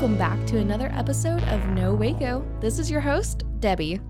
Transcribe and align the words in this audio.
Welcome 0.00 0.16
back 0.16 0.46
to 0.46 0.56
another 0.56 0.90
episode 0.94 1.42
of 1.42 1.62
No 1.66 1.92
Waco. 1.92 2.42
This 2.58 2.78
is 2.78 2.90
your 2.90 3.02
host, 3.02 3.44
Debbie. 3.60 4.00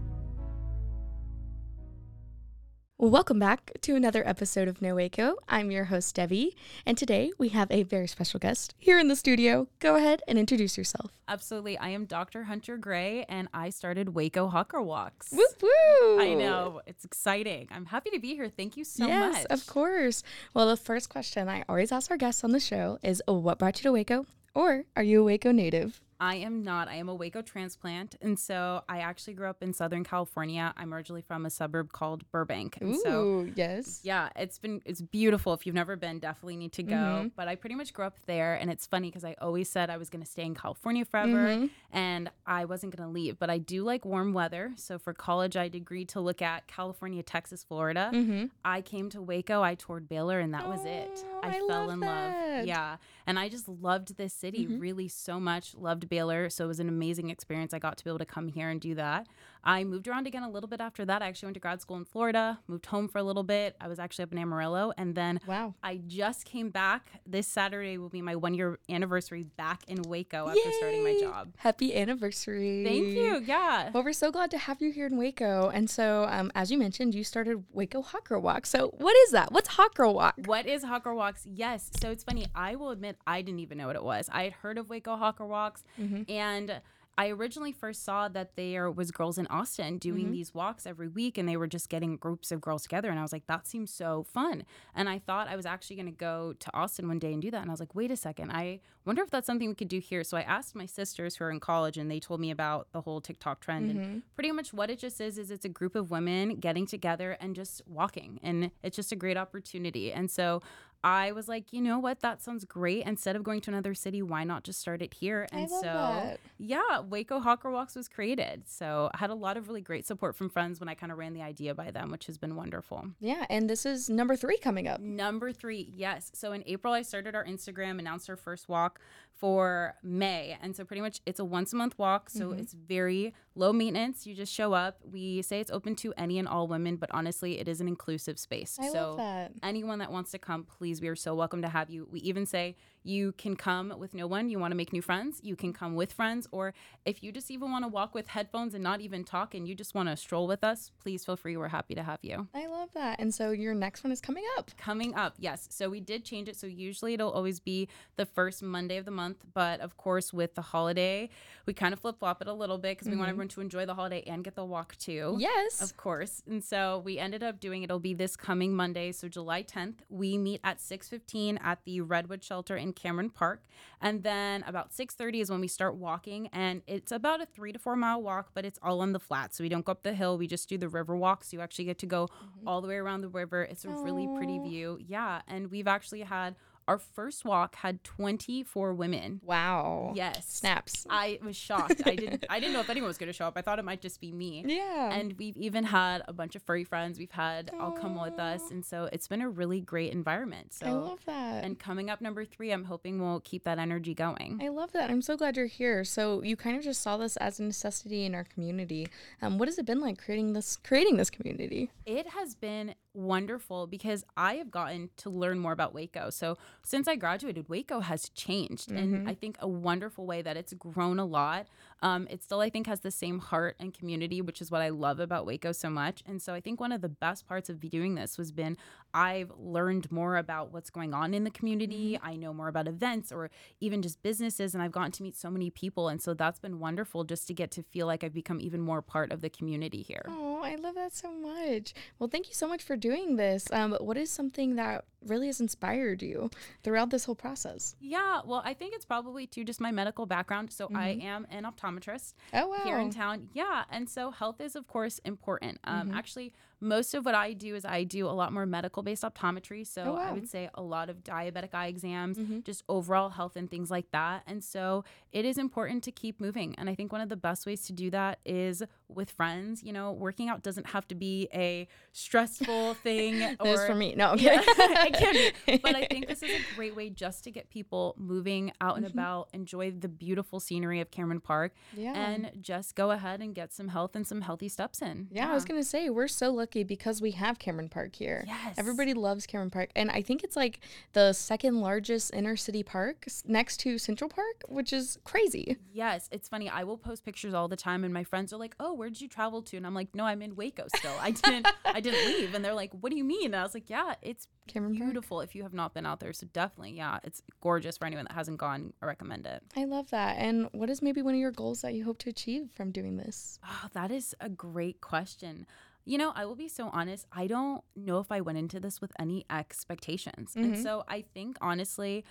Welcome 2.96 3.40
back 3.40 3.72
to 3.80 3.96
another 3.96 4.22
episode 4.24 4.68
of 4.68 4.80
No 4.80 4.94
Waco. 4.94 5.34
I'm 5.48 5.72
your 5.72 5.86
host, 5.86 6.14
Debbie, 6.14 6.56
and 6.86 6.96
today 6.96 7.32
we 7.38 7.48
have 7.48 7.68
a 7.72 7.82
very 7.82 8.06
special 8.06 8.38
guest 8.38 8.72
here 8.78 9.00
in 9.00 9.08
the 9.08 9.16
studio. 9.16 9.66
Go 9.80 9.96
ahead 9.96 10.22
and 10.28 10.38
introduce 10.38 10.78
yourself. 10.78 11.10
Absolutely. 11.26 11.76
I 11.76 11.88
am 11.88 12.04
Dr. 12.04 12.44
Hunter 12.44 12.76
Grey, 12.76 13.24
and 13.28 13.48
I 13.52 13.70
started 13.70 14.10
Waco 14.10 14.46
Hot 14.46 14.68
Girl 14.68 14.84
Walks. 14.84 15.32
Woo 15.32 15.44
woo! 15.60 16.20
I 16.20 16.34
know. 16.34 16.82
It's 16.86 17.04
exciting. 17.04 17.66
I'm 17.72 17.86
happy 17.86 18.10
to 18.10 18.20
be 18.20 18.36
here. 18.36 18.48
Thank 18.48 18.76
you 18.76 18.84
so 18.84 19.08
yes, 19.08 19.32
much. 19.32 19.46
Yes, 19.50 19.60
of 19.60 19.66
course. 19.66 20.22
Well, 20.54 20.68
the 20.68 20.76
first 20.76 21.08
question 21.08 21.48
I 21.48 21.64
always 21.68 21.90
ask 21.90 22.12
our 22.12 22.16
guests 22.16 22.44
on 22.44 22.52
the 22.52 22.60
show 22.60 23.00
is 23.02 23.20
what 23.26 23.58
brought 23.58 23.80
you 23.80 23.82
to 23.82 23.92
Waco? 23.92 24.26
Or 24.54 24.84
are 24.96 25.02
you 25.02 25.20
a 25.20 25.24
Waco 25.24 25.52
native? 25.52 26.00
I 26.22 26.34
am 26.34 26.62
not. 26.62 26.86
I 26.88 26.96
am 26.96 27.08
a 27.08 27.14
Waco 27.14 27.40
transplant. 27.40 28.14
And 28.20 28.38
so 28.38 28.82
I 28.90 28.98
actually 28.98 29.32
grew 29.32 29.48
up 29.48 29.62
in 29.62 29.72
Southern 29.72 30.04
California. 30.04 30.74
I'm 30.76 30.92
originally 30.92 31.22
from 31.22 31.46
a 31.46 31.50
suburb 31.50 31.92
called 31.92 32.30
Burbank. 32.30 32.76
And 32.82 32.94
Ooh, 32.94 33.00
so 33.02 33.48
yes. 33.54 34.00
yeah, 34.02 34.28
it's 34.36 34.58
been 34.58 34.82
it's 34.84 35.00
beautiful. 35.00 35.54
If 35.54 35.64
you've 35.64 35.74
never 35.74 35.96
been, 35.96 36.18
definitely 36.18 36.56
need 36.56 36.72
to 36.72 36.82
go. 36.82 36.94
Mhm. 36.94 37.30
But 37.34 37.48
I 37.48 37.54
pretty 37.54 37.74
much 37.74 37.94
grew 37.94 38.04
up 38.04 38.18
there 38.26 38.54
and 38.54 38.70
it's 38.70 38.86
funny 38.86 39.08
because 39.08 39.24
I 39.24 39.34
always 39.40 39.70
said 39.70 39.88
I 39.88 39.96
was 39.96 40.10
gonna 40.10 40.26
stay 40.26 40.44
in 40.44 40.54
California 40.54 41.06
forever 41.06 41.38
Mhm. 41.56 41.70
and 41.90 42.30
I 42.46 42.66
wasn't 42.66 42.94
gonna 42.94 43.08
leave. 43.10 43.38
But 43.38 43.48
I 43.48 43.56
do 43.56 43.82
like 43.82 44.04
warm 44.04 44.34
weather. 44.34 44.72
So 44.76 44.98
for 44.98 45.14
college 45.14 45.56
I 45.56 45.64
agreed 45.72 46.10
to 46.10 46.20
look 46.20 46.42
at 46.42 46.66
California, 46.66 47.22
Texas, 47.22 47.64
Florida. 47.64 48.10
Mm-hmm. 48.12 48.46
I 48.62 48.82
came 48.82 49.08
to 49.10 49.22
Waco, 49.22 49.62
I 49.62 49.74
toured 49.74 50.06
Baylor, 50.06 50.38
and 50.38 50.52
that 50.52 50.68
was 50.68 50.84
it. 50.84 51.24
Oh, 51.32 51.40
I, 51.42 51.48
I 51.48 51.52
fell 51.52 51.66
love 51.68 51.90
in 51.92 52.00
that. 52.00 52.06
love. 52.06 52.49
Yeah. 52.66 52.96
And 53.26 53.38
I 53.38 53.48
just 53.48 53.68
loved 53.68 54.16
this 54.16 54.32
city 54.34 54.66
Mhm. 54.66 54.80
really 54.80 55.08
so 55.08 55.38
much. 55.40 55.74
Loved 55.74 56.08
Baylor. 56.08 56.50
So 56.50 56.64
it 56.64 56.68
was 56.68 56.80
an 56.80 56.88
amazing 56.88 57.30
experience. 57.30 57.72
I 57.74 57.78
got 57.78 57.96
to 57.98 58.04
be 58.04 58.10
able 58.10 58.18
to 58.18 58.24
come 58.24 58.48
here 58.48 58.68
and 58.68 58.80
do 58.80 58.94
that. 58.96 59.26
I 59.62 59.84
moved 59.84 60.08
around 60.08 60.26
again 60.26 60.42
a 60.42 60.48
little 60.50 60.68
bit 60.68 60.80
after 60.80 61.04
that. 61.04 61.22
I 61.22 61.28
actually 61.28 61.48
went 61.48 61.54
to 61.54 61.60
grad 61.60 61.80
school 61.80 61.96
in 61.96 62.04
Florida, 62.04 62.58
moved 62.66 62.86
home 62.86 63.08
for 63.08 63.18
a 63.18 63.22
little 63.22 63.42
bit. 63.42 63.76
I 63.80 63.88
was 63.88 63.98
actually 63.98 64.22
up 64.24 64.32
in 64.32 64.38
Amarillo. 64.38 64.92
And 64.96 65.14
then 65.14 65.40
Wow. 65.46 65.74
I 65.82 66.00
just 66.06 66.44
came 66.44 66.70
back. 66.70 67.10
This 67.26 67.46
Saturday 67.46 67.98
will 67.98 68.08
be 68.08 68.22
my 68.22 68.36
one 68.36 68.54
year 68.54 68.78
anniversary 68.88 69.44
back 69.56 69.82
in 69.88 70.02
Waco 70.02 70.48
after 70.48 70.72
starting 70.78 71.04
my 71.04 71.18
job. 71.20 71.52
Happy 71.58 71.94
anniversary. 71.96 72.84
Thank 72.84 73.06
you. 73.08 73.40
Yeah. 73.44 73.90
Well, 73.92 74.02
we're 74.04 74.12
so 74.12 74.30
glad 74.30 74.50
to 74.52 74.58
have 74.58 74.80
you 74.80 74.90
here 74.92 75.06
in 75.06 75.16
Waco. 75.16 75.68
And 75.68 75.88
so, 75.90 76.26
um, 76.30 76.50
as 76.54 76.70
you 76.70 76.78
mentioned, 76.78 77.14
you 77.14 77.24
started 77.24 77.64
Waco 77.72 78.02
Hot 78.02 78.24
Girl 78.24 78.40
Walk. 78.40 78.66
So, 78.66 78.88
what 78.98 79.16
is 79.26 79.30
that? 79.32 79.52
What's 79.52 79.68
Hot 79.70 79.94
Girl 79.94 80.14
Walk? 80.14 80.34
What 80.46 80.66
is 80.66 80.84
Hot 80.84 81.04
Girl 81.04 81.16
Walks? 81.16 81.46
Yes. 81.46 81.90
So 82.00 82.10
it's 82.10 82.24
funny. 82.24 82.46
I 82.54 82.76
will 82.76 82.90
admit 82.90 83.16
I 83.26 83.42
didn't 83.42 83.60
even 83.60 83.78
know 83.78 83.86
what 83.86 83.96
it 83.96 84.04
was. 84.04 84.28
I 84.32 84.44
had 84.44 84.52
heard 84.54 84.78
of 84.78 84.88
Waco 84.90 85.16
Hot 85.16 85.36
Girl 85.36 85.48
Walks, 85.48 85.84
Mhm. 86.00 86.28
and 86.30 86.80
I 87.20 87.28
originally 87.28 87.72
first 87.72 88.02
saw 88.02 88.28
that 88.28 88.56
there 88.56 88.90
was 88.90 89.10
girls 89.10 89.36
in 89.36 89.46
Austin 89.48 89.98
doing 89.98 90.28
Mhm. 90.28 90.32
these 90.32 90.54
walks 90.54 90.86
every 90.86 91.08
week, 91.08 91.36
and 91.36 91.46
they 91.46 91.58
were 91.58 91.66
just 91.66 91.90
getting 91.90 92.16
groups 92.16 92.50
of 92.50 92.62
girls 92.62 92.84
together. 92.84 93.10
And 93.10 93.18
I 93.18 93.22
was 93.22 93.30
like, 93.30 93.46
that 93.46 93.66
seems 93.66 93.92
so 93.92 94.22
fun. 94.22 94.64
And 94.94 95.06
I 95.06 95.18
thought 95.18 95.46
I 95.46 95.54
was 95.54 95.66
actually 95.66 95.96
going 95.96 96.06
to 96.06 96.12
go 96.12 96.54
to 96.54 96.74
Austin 96.74 97.08
one 97.08 97.18
day 97.18 97.34
and 97.34 97.42
do 97.42 97.50
that. 97.50 97.60
And 97.60 97.70
I 97.70 97.74
was 97.74 97.80
like, 97.80 97.94
wait 97.94 98.10
a 98.10 98.16
second. 98.16 98.52
I 98.52 98.80
wonder 99.04 99.20
if 99.22 99.28
that's 99.28 99.46
something 99.46 99.68
we 99.68 99.74
could 99.74 99.88
do 99.88 99.98
here. 99.98 100.24
So 100.24 100.38
I 100.38 100.42
asked 100.42 100.74
my 100.74 100.86
sisters 100.86 101.36
who 101.36 101.44
are 101.44 101.50
in 101.50 101.60
college, 101.60 101.98
and 101.98 102.10
they 102.10 102.20
told 102.20 102.40
me 102.40 102.50
about 102.50 102.90
the 102.92 103.02
whole 103.02 103.20
TikTok 103.20 103.60
trend. 103.60 103.90
And 103.90 104.00
Mhm. 104.00 104.22
pretty 104.34 104.52
much 104.52 104.72
what 104.72 104.88
it 104.88 104.98
just 104.98 105.20
is 105.20 105.36
is 105.36 105.50
it's 105.50 105.66
a 105.66 105.68
group 105.68 105.94
of 105.94 106.10
women 106.10 106.56
getting 106.58 106.86
together 106.86 107.32
and 107.32 107.54
just 107.54 107.82
walking 107.86 108.40
and 108.42 108.70
it's 108.82 108.96
just 108.96 109.12
a 109.12 109.16
great 109.16 109.36
opportunity 109.36 110.10
and 110.10 110.30
so 110.30 110.62
i 111.02 111.32
was 111.32 111.48
like 111.48 111.72
you 111.72 111.80
know 111.80 111.98
what 111.98 112.20
that 112.20 112.42
sounds 112.42 112.64
great 112.64 113.04
instead 113.06 113.36
of 113.36 113.42
going 113.42 113.60
to 113.60 113.70
another 113.70 113.94
city 113.94 114.22
why 114.22 114.44
not 114.44 114.64
just 114.64 114.80
start 114.80 115.00
it 115.02 115.14
here 115.14 115.46
and 115.52 115.68
so 115.70 115.80
that. 115.82 116.40
yeah 116.58 117.00
waco 117.00 117.38
hot 117.40 117.60
girl 117.62 117.72
walks 117.72 117.94
was 117.96 118.08
created 118.08 118.62
so 118.66 119.10
i 119.14 119.18
had 119.18 119.30
a 119.30 119.34
lot 119.34 119.56
of 119.56 119.68
really 119.68 119.80
great 119.80 120.06
support 120.06 120.34
from 120.36 120.48
friends 120.50 120.78
when 120.80 120.88
i 120.88 120.94
kind 120.94 121.10
of 121.12 121.18
ran 121.18 121.32
the 121.32 121.42
idea 121.42 121.74
by 121.74 121.90
them 121.90 122.10
which 122.10 122.26
has 122.26 122.36
been 122.38 122.54
wonderful 122.56 123.06
Yeah. 123.20 123.44
And 123.48 123.68
this 123.70 123.86
is 123.86 124.08
number 124.10 124.36
three 124.36 124.58
coming 124.58 124.88
up. 124.88 125.00
Number 125.00 125.52
three, 125.52 125.92
yes. 125.94 126.30
So 126.34 126.52
in 126.52 126.62
April, 126.66 126.92
I 126.92 127.02
started 127.02 127.34
our 127.34 127.44
Instagram, 127.44 127.98
announced 127.98 128.28
our 128.30 128.36
first 128.36 128.68
walk 128.68 129.00
for 129.32 129.94
May. 130.02 130.56
And 130.62 130.74
so 130.76 130.84
pretty 130.84 131.00
much 131.00 131.20
it's 131.26 131.38
a 131.40 131.44
once 131.44 131.72
a 131.72 131.76
month 131.76 131.98
walk. 131.98 132.28
So 132.30 132.50
Mhm. 132.50 132.60
it's 132.60 132.72
very 132.72 133.34
low 133.54 133.72
maintenance. 133.72 134.26
You 134.26 134.34
just 134.34 134.52
show 134.52 134.72
up. 134.72 135.00
We 135.04 135.42
say 135.42 135.60
it's 135.60 135.70
open 135.70 135.94
to 135.96 136.12
any 136.16 136.38
and 136.38 136.46
all 136.48 136.66
women, 136.68 136.96
but 136.96 137.10
honestly, 137.12 137.58
it 137.58 137.68
is 137.68 137.80
an 137.80 137.88
inclusive 137.88 138.38
space. 138.38 138.78
I 138.80 138.88
so 138.88 139.08
love 139.10 139.16
that. 139.18 139.52
anyone 139.62 139.98
that 140.00 140.10
wants 140.12 140.30
to 140.32 140.38
come, 140.38 140.64
please, 140.64 140.89
we 140.98 141.08
are 141.08 141.16
so 141.16 141.34
welcome 141.34 141.62
to 141.62 141.68
have 141.68 141.90
you. 141.90 142.08
We 142.10 142.20
even 142.20 142.46
say 142.46 142.76
you 143.02 143.32
can 143.32 143.56
come 143.56 143.94
with 143.98 144.14
no 144.14 144.26
one. 144.26 144.48
You 144.48 144.58
want 144.58 144.72
to 144.72 144.76
make 144.76 144.92
new 144.92 145.02
friends, 145.02 145.40
you 145.42 145.56
can 145.56 145.72
come 145.72 145.94
with 145.94 146.12
friends. 146.12 146.46
Or 146.52 146.74
if 147.04 147.22
you 147.22 147.32
just 147.32 147.50
even 147.50 147.70
want 147.70 147.84
to 147.84 147.88
walk 147.88 148.14
with 148.14 148.28
headphones 148.28 148.74
and 148.74 148.82
not 148.82 149.00
even 149.00 149.24
talk 149.24 149.54
and 149.54 149.66
you 149.66 149.74
just 149.74 149.94
want 149.94 150.08
to 150.08 150.16
stroll 150.16 150.46
with 150.46 150.64
us, 150.64 150.90
please 151.00 151.24
feel 151.24 151.36
free. 151.36 151.56
We're 151.56 151.68
happy 151.68 151.94
to 151.94 152.02
have 152.02 152.18
you. 152.22 152.48
I 152.54 152.66
love 152.66 152.90
that. 152.94 153.20
And 153.20 153.34
so, 153.34 153.50
your 153.50 153.74
next 153.74 154.04
one 154.04 154.12
is 154.12 154.20
coming 154.20 154.44
up. 154.58 154.70
Coming 154.76 155.14
up, 155.14 155.34
yes. 155.38 155.68
So 155.70 155.88
we 155.88 156.00
did 156.00 156.24
change 156.24 156.48
it. 156.48 156.56
So 156.56 156.66
usually 156.66 157.14
it'll 157.14 157.30
always 157.30 157.60
be 157.60 157.88
the 158.16 158.26
first 158.26 158.62
Monday 158.62 158.96
of 158.96 159.04
the 159.04 159.10
month. 159.10 159.38
But 159.54 159.80
of 159.80 159.96
course, 159.96 160.32
with 160.32 160.54
the 160.54 160.62
holiday, 160.62 161.30
we 161.66 161.74
kind 161.74 161.92
of 161.92 162.00
flip 162.00 162.18
flop 162.18 162.42
it 162.42 162.48
a 162.48 162.52
little 162.52 162.78
bit 162.78 162.96
because 162.96 163.08
we 163.08 163.16
want 163.16 163.26
mm-hmm. 163.26 163.30
everyone 163.30 163.48
to 163.48 163.60
enjoy 163.60 163.86
the 163.86 163.94
holiday 163.94 164.22
and 164.26 164.44
get 164.44 164.54
the 164.54 164.64
walk 164.64 164.96
too. 164.96 165.36
Yes. 165.38 165.80
Of 165.80 165.96
course. 165.96 166.42
And 166.48 166.62
so 166.62 167.02
we 167.04 167.18
ended 167.18 167.42
up 167.42 167.60
doing 167.60 167.82
it'll 167.82 167.98
be 167.98 168.14
this 168.14 168.36
coming 168.36 168.74
Monday, 168.74 169.12
so 169.12 169.28
July 169.28 169.62
10th. 169.62 169.96
We 170.08 170.36
meet 170.36 170.60
at 170.64 170.78
6:15 170.78 171.58
at 171.62 171.84
the 171.84 172.00
Redwood 172.00 172.42
Shelter 172.42 172.76
in 172.76 172.89
Cameron 172.92 173.30
Park. 173.30 173.62
And 174.00 174.22
then 174.22 174.62
about 174.66 174.92
6:30 174.92 175.40
is 175.40 175.50
when 175.50 175.60
we 175.60 175.68
start 175.68 175.94
walking 175.96 176.48
and 176.52 176.82
it's 176.86 177.12
about 177.12 177.40
a 177.40 177.46
3 177.46 177.72
to 177.72 177.78
4 177.78 177.96
mile 177.96 178.22
walk, 178.22 178.50
but 178.54 178.64
it's 178.64 178.78
all 178.82 179.00
on 179.00 179.12
the 179.12 179.20
flat. 179.20 179.54
So 179.54 179.62
we 179.62 179.68
don't 179.68 179.84
go 179.84 179.92
up 179.92 180.02
the 180.02 180.14
hill, 180.14 180.38
we 180.38 180.46
just 180.46 180.68
do 180.68 180.78
the 180.78 180.88
river 180.88 181.16
walk. 181.16 181.44
So 181.44 181.56
you 181.56 181.60
actually 181.60 181.84
get 181.84 181.98
to 181.98 182.06
go 182.06 182.26
mm-hmm. 182.26 182.68
all 182.68 182.80
the 182.80 182.88
way 182.88 182.96
around 182.96 183.20
the 183.20 183.28
river. 183.28 183.62
It's 183.62 183.84
a 183.84 183.90
really 183.90 184.28
pretty 184.36 184.58
view. 184.58 184.98
Yeah, 185.06 185.42
and 185.46 185.70
we've 185.70 185.88
actually 185.88 186.22
had 186.22 186.56
our 186.90 186.98
first 186.98 187.44
walk 187.44 187.76
had 187.76 188.02
24 188.02 188.92
women. 188.94 189.40
wow. 189.44 190.12
Yes. 190.16 190.44
Snaps. 190.52 191.06
I 191.08 191.38
was 191.44 191.54
shocked. 191.54 192.02
I 192.04 192.16
didn't 192.16 192.44
I 192.50 192.58
didn't 192.58 192.72
know 192.72 192.80
if 192.80 192.90
anyone 192.90 193.06
was 193.06 193.16
going 193.16 193.28
to 193.28 193.32
show 193.32 193.44
up. 193.46 193.52
I 193.56 193.62
thought 193.62 193.78
it 193.78 193.84
might 193.84 194.00
just 194.00 194.20
be 194.20 194.32
me. 194.32 194.64
yeah. 194.66 195.12
And 195.14 195.34
we've 195.38 195.56
even 195.56 195.84
had 195.84 196.22
a 196.26 196.32
bunch 196.32 196.56
of 196.56 196.62
furry 196.62 196.82
friends. 196.82 197.16
We've 197.16 197.30
had 197.30 197.70
all 197.78 197.92
come 197.92 198.20
with 198.20 198.40
us. 198.40 198.72
And 198.72 198.84
so 198.84 199.08
it's 199.12 199.28
been 199.28 199.40
a 199.40 199.48
really 199.48 199.80
great 199.80 200.12
environment. 200.12 200.72
So 200.74 200.86
I 200.86 200.90
love 200.90 201.24
that. 201.26 201.62
and 201.62 201.78
coming 201.78 202.10
up 202.10 202.20
number 202.20 202.44
three, 202.44 202.72
I'm 202.72 202.84
hoping 202.84 203.20
we'll 203.22 203.40
keep 203.40 203.62
that 203.64 203.78
energy 203.78 204.12
going. 204.14 204.58
I 204.60 204.68
love 204.68 204.90
that. 204.92 205.10
I'm 205.10 205.22
so 205.22 205.36
glad 205.36 205.56
you're 205.56 205.66
here. 205.66 206.02
So 206.02 206.42
you 206.42 206.56
kind 206.56 206.76
of 206.76 206.82
just 206.82 207.02
saw 207.02 207.16
this 207.16 207.36
as 207.36 207.60
a 207.60 207.62
necessity 207.62 208.24
in 208.24 208.34
our 208.34 208.44
community. 208.44 209.06
Um, 209.42 209.58
what 209.58 209.68
has 209.68 209.78
it 209.78 209.86
been 209.86 210.00
like 210.00 210.18
creating 210.18 210.54
this 210.54 210.76
creating 210.76 211.18
this 211.18 211.30
community? 211.30 211.92
It 212.04 212.26
has 212.30 212.56
been 212.56 212.94
wonderful 213.14 213.86
because 213.86 214.24
I 214.36 214.54
have 214.54 214.70
gotten 214.70 215.10
to 215.18 215.30
learn 215.30 215.58
more 215.58 215.72
about 215.72 215.92
Waco. 215.94 216.30
So 216.30 216.56
since 216.82 217.08
I 217.08 217.16
graduated, 217.16 217.68
Waco 217.68 218.00
has 218.00 218.28
changed, 218.30 218.90
Mhm. 218.90 218.98
and 218.98 219.28
I 219.28 219.34
think 219.34 219.56
a 219.60 219.68
wonderful 219.68 220.26
way 220.26 220.42
that 220.42 220.56
it's 220.56 220.72
grown 220.74 221.18
a 221.18 221.24
lot. 221.24 221.66
Um, 222.02 222.26
it 222.30 222.42
still 222.42 222.60
I 222.60 222.70
think 222.70 222.86
has 222.86 223.00
the 223.00 223.10
same 223.10 223.38
heart 223.38 223.76
and 223.78 223.92
community, 223.92 224.40
which 224.40 224.60
is 224.60 224.70
what 224.70 224.82
I 224.82 224.88
love 224.88 225.20
about 225.20 225.46
Waco 225.46 225.72
so 225.72 225.90
much. 225.90 226.22
And 226.26 226.40
so 226.40 226.54
I 226.54 226.60
think 226.60 226.80
one 226.80 226.92
of 226.92 227.00
the 227.00 227.08
best 227.08 227.46
parts 227.46 227.68
of 227.68 227.80
doing 227.80 228.14
this 228.14 228.38
was 228.38 228.52
been 228.52 228.76
I've 229.12 229.50
learned 229.58 230.10
more 230.12 230.36
about 230.36 230.72
what's 230.72 230.90
going 230.90 231.14
on 231.14 231.34
in 231.34 231.44
the 231.44 231.50
community. 231.50 232.14
Mm-hmm. 232.14 232.26
I 232.26 232.36
know 232.36 232.52
more 232.52 232.68
about 232.68 232.86
events 232.86 233.32
or 233.32 233.50
even 233.80 234.02
just 234.02 234.22
businesses, 234.22 234.74
and 234.74 234.82
I've 234.82 234.92
gotten 234.92 235.12
to 235.12 235.22
meet 235.22 235.36
so 235.36 235.50
many 235.50 235.70
people. 235.70 236.08
And 236.08 236.22
so 236.22 236.34
that's 236.34 236.58
been 236.58 236.78
wonderful 236.78 237.24
just 237.24 237.46
to 237.48 237.54
get 237.54 237.70
to 237.72 237.82
feel 237.82 238.06
like 238.06 238.22
I've 238.22 238.34
become 238.34 238.60
even 238.60 238.80
more 238.80 239.02
part 239.02 239.32
of 239.32 239.40
the 239.40 239.50
community 239.50 240.02
here. 240.02 240.24
Oh, 240.28 240.60
I 240.62 240.76
love 240.76 240.94
that 240.94 241.14
so 241.14 241.32
much. 241.32 241.94
Well, 242.18 242.28
thank 242.28 242.48
you 242.48 242.54
so 242.54 242.68
much 242.68 242.82
for 242.82 242.96
doing 242.96 243.36
this. 243.36 243.66
Um, 243.72 243.96
what 244.00 244.16
is 244.16 244.30
something 244.30 244.76
that 244.76 245.04
really 245.26 245.46
has 245.46 245.60
inspired 245.60 246.22
you 246.22 246.50
throughout 246.82 247.10
this 247.10 247.24
whole 247.24 247.34
process? 247.34 247.94
Yeah, 248.00 248.40
well, 248.44 248.62
I 248.64 248.74
think 248.74 248.94
it's 248.94 249.04
probably 249.04 249.46
too 249.46 249.64
just 249.64 249.80
my 249.80 249.90
medical 249.90 250.26
background. 250.26 250.72
So 250.72 250.86
mm-hmm. 250.86 250.96
I 250.96 251.08
am 251.22 251.46
an 251.50 251.64
optometrist 251.64 252.34
oh, 252.54 252.68
wow. 252.68 252.78
here 252.84 252.98
in 252.98 253.10
town. 253.10 253.48
Yeah, 253.52 253.84
and 253.90 254.08
so 254.08 254.30
health 254.30 254.60
is 254.60 254.76
of 254.76 254.86
course 254.86 255.18
important. 255.24 255.78
Um, 255.84 256.08
mm-hmm. 256.08 256.18
Actually, 256.18 256.52
most 256.80 257.14
of 257.14 257.24
what 257.24 257.34
I 257.34 257.52
do 257.52 257.74
is 257.74 257.84
I 257.84 258.04
do 258.04 258.26
a 258.26 258.32
lot 258.32 258.52
more 258.52 258.64
medical 258.64 259.02
based 259.02 259.22
optometry. 259.22 259.86
So 259.86 260.02
oh, 260.02 260.12
wow. 260.14 260.28
I 260.28 260.32
would 260.32 260.48
say 260.48 260.70
a 260.74 260.82
lot 260.82 261.10
of 261.10 261.22
diabetic 261.22 261.74
eye 261.74 261.86
exams, 261.88 262.38
mm-hmm. 262.38 262.60
just 262.60 262.82
overall 262.88 263.30
health 263.30 263.56
and 263.56 263.70
things 263.70 263.90
like 263.90 264.10
that. 264.12 264.42
And 264.46 264.64
so 264.64 265.04
it 265.32 265.44
is 265.44 265.58
important 265.58 266.02
to 266.04 266.12
keep 266.12 266.40
moving. 266.40 266.74
And 266.78 266.88
I 266.88 266.94
think 266.94 267.12
one 267.12 267.20
of 267.20 267.28
the 267.28 267.36
best 267.36 267.66
ways 267.66 267.82
to 267.86 267.92
do 267.92 268.10
that 268.10 268.38
is 268.46 268.82
with 269.08 269.30
friends. 269.30 269.82
You 269.82 269.92
know, 269.92 270.12
working 270.12 270.48
out 270.48 270.62
doesn't 270.62 270.88
have 270.88 271.06
to 271.08 271.14
be 271.14 271.48
a 271.52 271.86
stressful 272.12 272.94
thing. 272.94 273.56
or, 273.60 273.86
for 273.86 273.94
me. 273.94 274.14
No, 274.16 274.32
okay. 274.32 274.44
yeah, 274.44 274.62
it 274.66 275.14
can 275.14 275.52
be. 275.66 275.78
But 275.78 275.94
I 275.94 276.06
think 276.06 276.26
this 276.28 276.42
is 276.42 276.50
a 276.50 276.76
great 276.76 276.96
way 276.96 277.10
just 277.10 277.44
to 277.44 277.50
get 277.50 277.68
people 277.68 278.14
moving 278.16 278.72
out 278.80 278.96
and 278.96 279.04
mm-hmm. 279.04 279.18
about, 279.18 279.48
enjoy 279.52 279.90
the 279.90 280.08
beautiful 280.08 280.60
scenery 280.60 281.00
of 281.00 281.10
Cameron 281.10 281.40
Park, 281.40 281.74
yeah. 281.94 282.12
and 282.14 282.50
just 282.60 282.94
go 282.94 283.10
ahead 283.10 283.40
and 283.40 283.54
get 283.54 283.72
some 283.72 283.88
health 283.88 284.16
and 284.16 284.26
some 284.26 284.40
healthy 284.40 284.68
steps 284.68 285.02
in. 285.02 285.28
Yeah, 285.30 285.44
yeah. 285.44 285.50
I 285.50 285.54
was 285.54 285.64
going 285.64 285.80
to 285.80 285.86
say, 285.86 286.08
we're 286.08 286.28
so 286.28 286.50
lucky 286.50 286.69
lucky 286.70 286.84
because 286.84 287.20
we 287.20 287.32
have 287.32 287.58
Cameron 287.58 287.88
Park 287.88 288.14
here. 288.14 288.44
Yes. 288.46 288.74
Everybody 288.78 289.12
loves 289.12 289.44
Cameron 289.46 289.70
Park. 289.70 289.90
And 289.96 290.08
I 290.10 290.22
think 290.22 290.44
it's 290.44 290.54
like 290.54 290.78
the 291.14 291.32
second 291.32 291.80
largest 291.80 292.32
inner 292.32 292.56
city 292.56 292.82
park 292.84 293.26
next 293.44 293.78
to 293.78 293.98
Central 293.98 294.30
Park, 294.30 294.62
which 294.68 294.92
is 294.92 295.18
crazy. 295.24 295.76
Yes. 295.92 296.28
It's 296.30 296.48
funny. 296.48 296.68
I 296.68 296.84
will 296.84 296.96
post 296.96 297.24
pictures 297.24 297.54
all 297.54 297.66
the 297.66 297.76
time 297.76 298.04
and 298.04 298.14
my 298.14 298.22
friends 298.22 298.52
are 298.52 298.56
like, 298.56 298.76
Oh, 298.78 298.94
where 298.94 299.08
did 299.08 299.20
you 299.20 299.26
travel 299.28 299.62
to? 299.62 299.76
And 299.76 299.84
I'm 299.86 299.94
like, 299.94 300.14
No, 300.14 300.24
I'm 300.24 300.42
in 300.42 300.54
Waco 300.54 300.86
still. 300.96 301.14
I 301.20 301.32
didn't 301.32 301.66
I 301.84 302.00
didn't 302.00 302.24
leave. 302.38 302.54
And 302.54 302.64
they're 302.64 302.74
like, 302.74 302.92
What 303.00 303.10
do 303.10 303.18
you 303.18 303.24
mean? 303.24 303.46
And 303.46 303.56
I 303.56 303.62
was 303.64 303.74
like, 303.74 303.90
Yeah, 303.90 304.14
it's 304.22 304.46
Cameron 304.68 304.94
beautiful 304.94 305.38
Park? 305.38 305.48
if 305.48 305.54
you 305.56 305.64
have 305.64 305.74
not 305.74 305.92
been 305.94 306.06
out 306.06 306.20
there. 306.20 306.32
So 306.32 306.46
definitely, 306.52 306.92
yeah, 306.92 307.18
it's 307.24 307.42
gorgeous 307.60 307.96
for 307.98 308.04
anyone 308.06 308.26
that 308.26 308.34
hasn't 308.34 308.58
gone. 308.58 308.92
I 309.02 309.06
recommend 309.06 309.44
it. 309.46 309.62
I 309.76 309.84
love 309.84 310.10
that. 310.10 310.36
And 310.38 310.68
what 310.72 310.88
is 310.88 311.02
maybe 311.02 311.20
one 311.22 311.34
of 311.34 311.40
your 311.40 311.50
goals 311.50 311.82
that 311.82 311.94
you 311.94 312.04
hope 312.04 312.18
to 312.18 312.30
achieve 312.30 312.68
from 312.74 312.92
doing 312.92 313.16
this? 313.16 313.58
Oh, 313.68 313.88
that 313.94 314.12
is 314.12 314.36
a 314.40 314.48
great 314.48 315.00
question. 315.00 315.66
You 316.04 316.18
know, 316.18 316.32
I 316.34 316.44
will 316.44 316.56
be 316.56 316.68
so 316.68 316.90
honest. 316.92 317.26
I 317.32 317.46
don't 317.46 317.84
know 317.94 318.18
if 318.18 318.32
I 318.32 318.40
went 318.40 318.58
into 318.58 318.80
this 318.80 319.00
with 319.00 319.12
any 319.18 319.44
expectations. 319.50 320.52
Mm-hmm. 320.54 320.74
And 320.74 320.82
so 320.82 321.04
I 321.06 321.22
think, 321.22 321.56
honestly, 321.60 322.24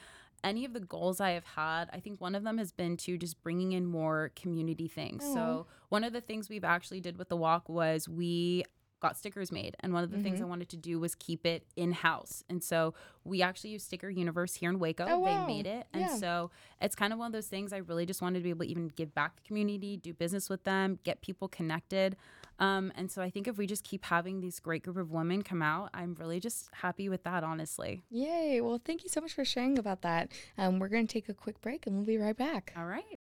any 0.43 0.65
of 0.65 0.73
the 0.73 0.79
goals 0.79 1.19
I 1.21 1.31
have 1.31 1.45
had, 1.45 1.89
I 1.93 1.99
think 1.99 2.19
one 2.19 2.35
of 2.35 2.43
them 2.43 2.57
has 2.57 2.71
been 2.71 2.97
to 2.97 3.17
just 3.17 3.41
bringing 3.43 3.73
in 3.73 3.85
more 3.85 4.31
community 4.35 4.87
things. 4.87 5.23
Aww. 5.23 5.33
So 5.33 5.67
one 5.89 6.03
of 6.03 6.13
the 6.13 6.21
things 6.21 6.49
we've 6.49 6.63
actually 6.63 7.01
did 7.01 7.17
with 7.17 7.29
the 7.29 7.37
walk 7.37 7.69
was 7.69 8.07
we 8.09 8.63
got 9.01 9.17
stickers 9.17 9.51
made. 9.51 9.77
And 9.79 9.93
one 9.93 10.03
of 10.03 10.11
the 10.11 10.17
mm-hmm. 10.17 10.25
things 10.25 10.41
I 10.41 10.45
wanted 10.45 10.69
to 10.69 10.77
do 10.77 10.99
was 10.99 11.15
keep 11.15 11.45
it 11.45 11.65
in 11.75 11.93
house. 11.93 12.43
And 12.49 12.61
so 12.63 12.93
we 13.23 13.41
actually 13.41 13.69
use 13.69 13.83
Sticker 13.83 14.09
Universe 14.09 14.55
here 14.55 14.69
in 14.69 14.77
Waco. 14.77 15.05
Oh, 15.07 15.19
wow. 15.19 15.45
They 15.45 15.53
made 15.53 15.67
it. 15.67 15.87
And 15.93 16.01
yeah. 16.01 16.15
so 16.15 16.51
it's 16.81 16.95
kind 16.95 17.13
of 17.13 17.19
one 17.19 17.27
of 17.27 17.31
those 17.31 17.47
things 17.47 17.71
I 17.71 17.77
really 17.77 18.05
just 18.05 18.21
wanted 18.21 18.39
to 18.39 18.43
be 18.43 18.49
able 18.49 18.65
to 18.65 18.71
even 18.71 18.89
give 18.89 19.13
back 19.13 19.37
to 19.37 19.43
the 19.43 19.47
community, 19.47 19.95
do 19.95 20.13
business 20.13 20.49
with 20.49 20.63
them, 20.65 20.99
get 21.03 21.21
people 21.21 21.47
connected. 21.47 22.17
Um, 22.59 22.91
and 22.95 23.09
so 23.09 23.21
I 23.21 23.29
think 23.29 23.47
if 23.47 23.57
we 23.57 23.65
just 23.65 23.83
keep 23.83 24.05
having 24.05 24.41
these 24.41 24.59
great 24.59 24.83
group 24.83 24.97
of 24.97 25.11
women 25.11 25.41
come 25.41 25.61
out, 25.61 25.89
I'm 25.93 26.15
really 26.19 26.39
just 26.39 26.69
happy 26.73 27.09
with 27.09 27.23
that, 27.23 27.43
honestly. 27.43 28.03
Yay. 28.09 28.61
Well, 28.61 28.81
thank 28.83 29.03
you 29.03 29.09
so 29.09 29.21
much 29.21 29.33
for 29.33 29.45
sharing 29.45 29.79
about 29.79 30.01
that. 30.01 30.31
Um, 30.57 30.79
we're 30.79 30.89
going 30.89 31.07
to 31.07 31.13
take 31.13 31.29
a 31.29 31.33
quick 31.33 31.61
break 31.61 31.87
and 31.87 31.95
we'll 31.95 32.05
be 32.05 32.17
right 32.17 32.35
back. 32.35 32.73
All 32.77 32.85
right. 32.85 33.19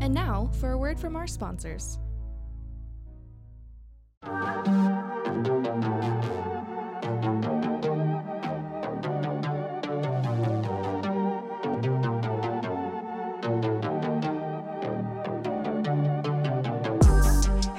And 0.00 0.12
now 0.12 0.50
for 0.60 0.72
a 0.72 0.78
word 0.78 0.98
from 0.98 1.16
our 1.16 1.26
sponsors. 1.26 1.98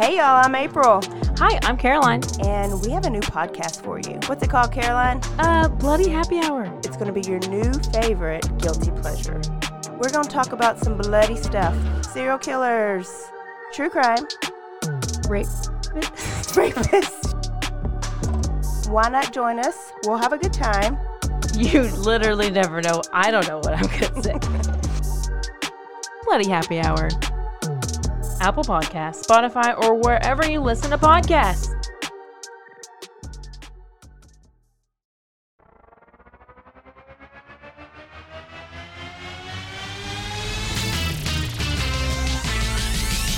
Hey 0.03 0.17
y'all, 0.17 0.43
I'm 0.43 0.53
April. 0.53 1.01
Hi, 1.37 1.57
I'm 1.63 1.77
Caroline. 1.77 2.23
And 2.41 2.81
we 2.81 2.91
have 2.91 3.05
a 3.05 3.09
new 3.09 3.21
podcast 3.21 3.81
for 3.81 3.99
you. 3.99 4.19
What's 4.27 4.43
it 4.43 4.49
called, 4.49 4.73
Caroline? 4.73 5.21
Uh, 5.39 5.69
Bloody 5.69 6.09
Happy 6.09 6.39
Hour. 6.39 6.65
It's 6.79 6.97
going 6.97 7.07
to 7.07 7.13
be 7.13 7.21
your 7.21 7.39
new 7.47 7.71
favorite 7.93 8.45
guilty 8.57 8.91
pleasure. 8.91 9.39
We're 9.91 10.09
going 10.09 10.25
to 10.25 10.29
talk 10.29 10.51
about 10.51 10.77
some 10.77 10.97
bloody 10.97 11.37
stuff 11.37 11.73
serial 12.11 12.37
killers, 12.37 13.31
true 13.71 13.89
crime, 13.89 14.27
rape, 15.29 15.47
rapist. 16.53 17.49
Why 18.89 19.07
not 19.07 19.31
join 19.31 19.57
us? 19.57 19.93
We'll 20.03 20.17
have 20.17 20.33
a 20.33 20.37
good 20.37 20.51
time. 20.51 20.97
You 21.55 21.83
literally 21.83 22.49
never 22.49 22.81
know. 22.81 23.01
I 23.13 23.31
don't 23.31 23.47
know 23.47 23.59
what 23.59 23.73
I'm 23.73 23.87
going 23.87 24.21
to 24.21 24.21
say. 24.21 25.69
Bloody 26.25 26.49
Happy 26.49 26.81
Hour. 26.81 27.07
Apple 28.43 28.63
Podcasts, 28.65 29.25
Spotify, 29.25 29.73
or 29.81 29.95
wherever 29.95 30.45
you 30.45 30.59
listen 30.59 30.91
to 30.91 30.97
podcasts. 30.97 31.69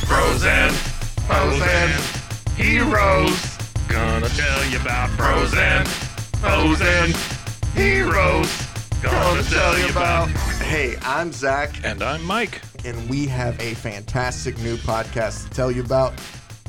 Frozen, 0.07 0.71
Frozen, 1.27 2.55
heroes. 2.55 3.57
Gonna 3.87 4.27
tell 4.29 4.65
you 4.71 4.79
about 4.79 5.11
Frozen, 5.11 5.85
Frozen, 6.41 7.13
heroes. 7.75 8.51
Gonna 9.03 9.43
tell 9.43 9.77
you 9.77 9.87
about. 9.89 10.29
Hey, 10.63 10.97
I'm 11.03 11.31
Zach. 11.31 11.79
And 11.83 12.01
I'm 12.01 12.23
Mike 12.25 12.59
and 12.85 13.09
we 13.09 13.25
have 13.25 13.59
a 13.59 13.73
fantastic 13.73 14.57
new 14.59 14.77
podcast 14.77 15.45
to 15.45 15.49
tell 15.49 15.71
you 15.71 15.83
about 15.83 16.13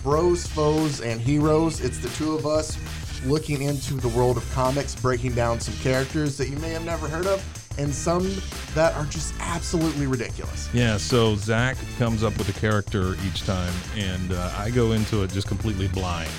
Bros, 0.02 0.46
Foes, 0.46 1.00
and 1.00 1.20
Heroes. 1.20 1.80
It's 1.80 1.98
the 1.98 2.08
two 2.10 2.34
of 2.34 2.46
us 2.46 2.78
looking 3.24 3.62
into 3.62 3.94
the 3.94 4.08
world 4.08 4.36
of 4.36 4.50
comics, 4.52 4.94
breaking 4.94 5.34
down 5.34 5.60
some 5.60 5.75
characters 5.76 6.38
that 6.38 6.49
you 6.49 6.56
may 6.58 6.70
have 6.70 6.85
never 6.85 7.06
heard 7.06 7.26
of, 7.26 7.44
and 7.78 7.94
some 7.94 8.35
that 8.75 8.94
are 8.94 9.04
just 9.06 9.35
absolutely 9.40 10.06
ridiculous. 10.06 10.70
Yeah, 10.73 10.96
so 10.96 11.37
Zach 11.37 11.76
comes 11.99 12.23
up 12.23 12.37
with 12.38 12.49
a 12.49 12.58
character 12.58 13.14
each 13.26 13.42
time, 13.42 13.75
and 13.96 14.32
uh, 14.32 14.52
I 14.56 14.70
go 14.70 14.92
into 14.92 15.23
it 15.23 15.30
just 15.30 15.49
completely 15.49 15.88
blind. 15.88 16.30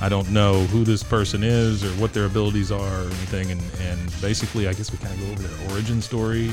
I 0.00 0.08
don't 0.08 0.30
know 0.30 0.64
who 0.64 0.82
this 0.82 1.04
person 1.04 1.44
is 1.44 1.84
or 1.84 1.90
what 2.00 2.12
their 2.12 2.26
abilities 2.26 2.72
are 2.72 3.00
or 3.00 3.04
anything, 3.04 3.52
and, 3.52 3.62
and 3.80 4.20
basically, 4.20 4.66
I 4.66 4.72
guess 4.72 4.90
we 4.90 4.98
kind 4.98 5.14
of 5.14 5.20
go 5.20 5.32
over 5.32 5.42
their 5.42 5.70
origin 5.70 6.02
story 6.02 6.52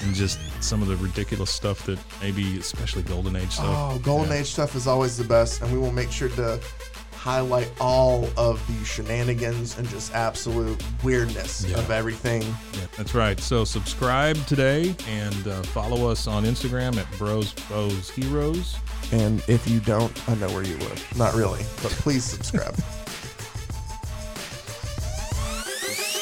and 0.00 0.14
just 0.14 0.38
some 0.62 0.82
of 0.82 0.88
the 0.88 0.96
ridiculous 0.96 1.50
stuff 1.50 1.84
that 1.86 1.98
maybe, 2.20 2.58
especially 2.58 3.02
Golden 3.02 3.36
Age 3.36 3.50
stuff. 3.50 3.66
Oh, 3.94 3.98
Golden 3.98 4.30
yeah. 4.30 4.40
Age 4.40 4.46
stuff 4.46 4.74
is 4.74 4.86
always 4.86 5.16
the 5.16 5.24
best, 5.24 5.62
and 5.62 5.72
we 5.72 5.78
will 5.78 5.92
make 5.92 6.10
sure 6.10 6.28
to 6.30 6.60
highlight 7.20 7.70
all 7.80 8.26
of 8.38 8.66
the 8.66 8.84
shenanigans 8.84 9.76
and 9.76 9.86
just 9.90 10.14
absolute 10.14 10.82
weirdness 11.04 11.66
yeah. 11.66 11.78
of 11.78 11.90
everything. 11.90 12.40
Yeah, 12.40 12.86
that's 12.96 13.14
right. 13.14 13.38
So 13.38 13.64
subscribe 13.64 14.36
today 14.46 14.94
and 15.06 15.46
uh, 15.46 15.62
follow 15.64 16.10
us 16.10 16.26
on 16.26 16.44
Instagram 16.44 16.96
at 16.96 17.06
Bros 17.18 17.52
Bros 17.68 18.08
Heroes. 18.08 18.76
And 19.12 19.44
if 19.48 19.68
you 19.68 19.80
don't, 19.80 20.12
I 20.30 20.34
know 20.36 20.48
where 20.48 20.62
you 20.62 20.78
live. 20.78 21.18
Not 21.18 21.34
really, 21.34 21.62
but 21.82 21.90
please 21.92 22.24
subscribe. 22.24 22.74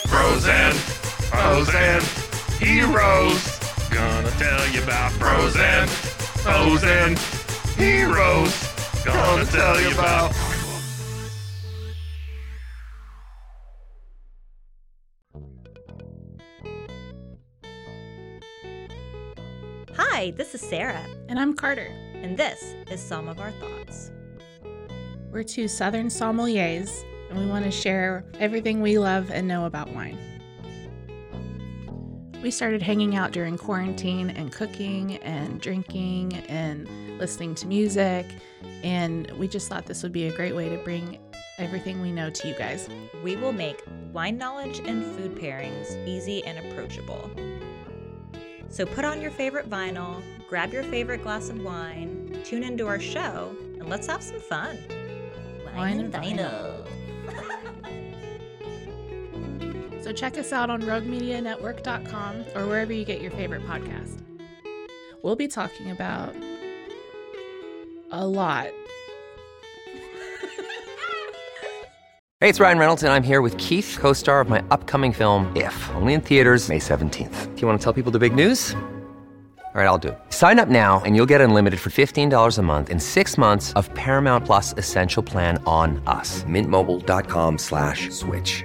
bros 0.09 0.47
Frozen, 0.47 0.73
Frozen, 1.31 2.03
Heroes. 2.59 3.68
Gonna 4.89 5.05
tell 5.05 5.13
you 5.13 5.13
about 5.13 5.13
Frozen, 5.13 5.87
Frozen, 6.43 7.17
Heroes. 7.77 9.05
Gonna 9.05 9.45
tell 9.45 9.81
you 9.81 9.91
about. 9.93 10.33
Hi, 19.95 20.31
this 20.31 20.55
is 20.55 20.63
Sarah. 20.63 21.05
And 21.29 21.39
I'm 21.39 21.55
Carter. 21.55 21.93
And 22.15 22.39
this 22.39 22.75
is 22.91 23.01
Some 23.01 23.29
of 23.29 23.41
Our 23.41 23.51
Thoughts. 23.53 24.11
We're 25.31 25.43
two 25.43 25.69
Southern 25.69 26.07
sommeliers, 26.07 27.05
and 27.29 27.39
we 27.39 27.47
want 27.47 27.67
to 27.67 27.71
share 27.71 28.25
everything 28.41 28.81
we 28.81 28.99
love 28.99 29.31
and 29.31 29.47
know 29.47 29.67
about 29.67 29.91
wine. 29.91 30.19
We 32.41 32.53
started 32.53 32.83
hanging 32.83 33.17
out 33.17 33.33
during 33.33 33.59
quarantine 33.59 34.31
and 34.31 34.53
cooking 34.53 35.17
and 35.17 35.61
drinking 35.61 36.35
and 36.49 36.89
listening 37.19 37.57
to 37.57 37.67
music. 37.67 38.27
And 38.85 39.29
we 39.33 39.49
just 39.49 39.69
thought 39.69 39.87
this 39.87 40.05
would 40.05 40.13
be 40.13 40.29
a 40.29 40.37
great 40.37 40.55
way 40.55 40.69
to 40.69 40.77
bring 40.79 41.19
everything 41.59 42.01
we 42.01 42.13
know 42.13 42.31
to 42.31 42.49
you 42.49 42.55
guys. 42.55 42.89
We 43.25 43.35
will 43.35 43.53
make 43.53 43.83
wine 44.13 44.39
knowledge 44.39 44.79
and 44.79 45.05
food 45.05 45.35
pairings 45.35 46.07
easy 46.07 46.45
and 46.45 46.65
approachable. 46.65 47.29
So 48.69 48.87
put 48.87 49.05
on 49.05 49.21
your 49.21 49.33
favorite 49.33 49.69
vinyl, 49.69 50.23
grab 50.49 50.73
your 50.73 50.85
favorite 50.85 51.25
glass 51.25 51.49
of 51.49 51.61
wine, 51.61 52.41
tune 52.45 52.63
into 52.63 52.87
our 52.87 53.01
show, 53.01 53.57
and 53.81 53.89
let's 53.89 54.07
have 54.07 54.23
some 54.23 54.39
fun. 54.39 54.79
Wine 55.75 55.99
and 55.99 56.13
vinyl. 56.13 56.78
So 60.09 60.15
check 60.15 60.39
us 60.39 60.55
out 60.55 60.71
on 60.71 60.81
roguemedianetwork.com 60.81 62.45
or 62.55 62.67
wherever 62.67 62.95
you 62.95 63.05
get 63.05 63.21
your 63.21 63.31
favorite 63.33 63.61
podcast. 63.67 64.23
We'll 65.23 65.37
be 65.37 65.49
talking 65.49 65.91
about 65.91 66.35
a 68.11 68.27
lot. 68.27 68.69
Hey, 72.41 72.49
it's 72.49 72.59
Ryan 72.59 72.79
Reynolds, 72.79 73.03
and 73.03 73.13
I'm 73.13 73.23
here 73.23 73.43
with 73.43 73.55
Keith, 73.59 73.99
co 74.01 74.15
star 74.15 74.41
of 74.41 74.49
my 74.49 74.63
upcoming 74.71 75.13
film, 75.13 75.55
If, 75.55 75.91
only 75.97 76.15
in 76.15 76.23
theaters, 76.23 76.71
May 76.71 76.79
17th. 76.79 77.55
Do 77.55 77.61
you 77.61 77.69
want 77.69 77.79
to 77.79 77.85
tell 77.85 77.93
people 77.93 78.11
the 78.11 78.19
big 78.19 78.35
news? 78.35 78.75
All 79.75 79.85
right, 79.85 79.87
I'll 79.87 79.99
do 79.99 80.09
it. 80.09 80.19
Sign 80.31 80.59
up 80.59 80.69
now 80.69 81.03
and 81.05 81.15
you'll 81.15 81.27
get 81.27 81.43
unlimited 81.43 81.79
for 81.79 81.91
$15 81.91 82.59
a 82.59 82.63
month 82.63 82.89
in 82.89 82.99
six 82.99 83.37
months 83.37 83.75
of 83.75 83.93
Paramount 83.95 84.47
Plus 84.47 84.73
Essential 84.79 85.23
Plan 85.23 85.63
on 85.67 86.03
us. 86.07 86.43
Mintmobile.com 86.45 87.59
slash 87.59 88.09
switch. 88.11 88.65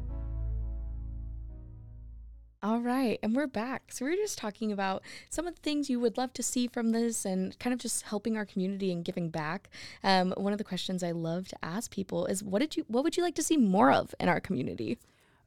All 2.63 2.79
right, 2.79 3.17
and 3.23 3.35
we're 3.35 3.47
back. 3.47 3.91
So 3.91 4.05
we 4.05 4.11
were 4.11 4.17
just 4.17 4.37
talking 4.37 4.71
about 4.71 5.01
some 5.31 5.47
of 5.47 5.55
the 5.55 5.61
things 5.61 5.89
you 5.89 5.99
would 5.99 6.15
love 6.15 6.31
to 6.33 6.43
see 6.43 6.67
from 6.67 6.91
this, 6.91 7.25
and 7.25 7.57
kind 7.57 7.73
of 7.73 7.79
just 7.79 8.03
helping 8.03 8.37
our 8.37 8.45
community 8.45 8.91
and 8.91 9.03
giving 9.03 9.29
back. 9.29 9.67
Um, 10.03 10.31
one 10.37 10.53
of 10.53 10.59
the 10.59 10.63
questions 10.63 11.01
I 11.01 11.09
love 11.09 11.47
to 11.47 11.65
ask 11.65 11.89
people 11.89 12.27
is, 12.27 12.43
"What 12.43 12.59
did 12.59 12.77
you? 12.77 12.85
What 12.87 13.03
would 13.03 13.17
you 13.17 13.23
like 13.23 13.33
to 13.35 13.43
see 13.43 13.57
more 13.57 13.91
of 13.91 14.13
in 14.19 14.29
our 14.29 14.39
community?" 14.39 14.99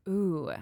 Ooh, 0.09 0.53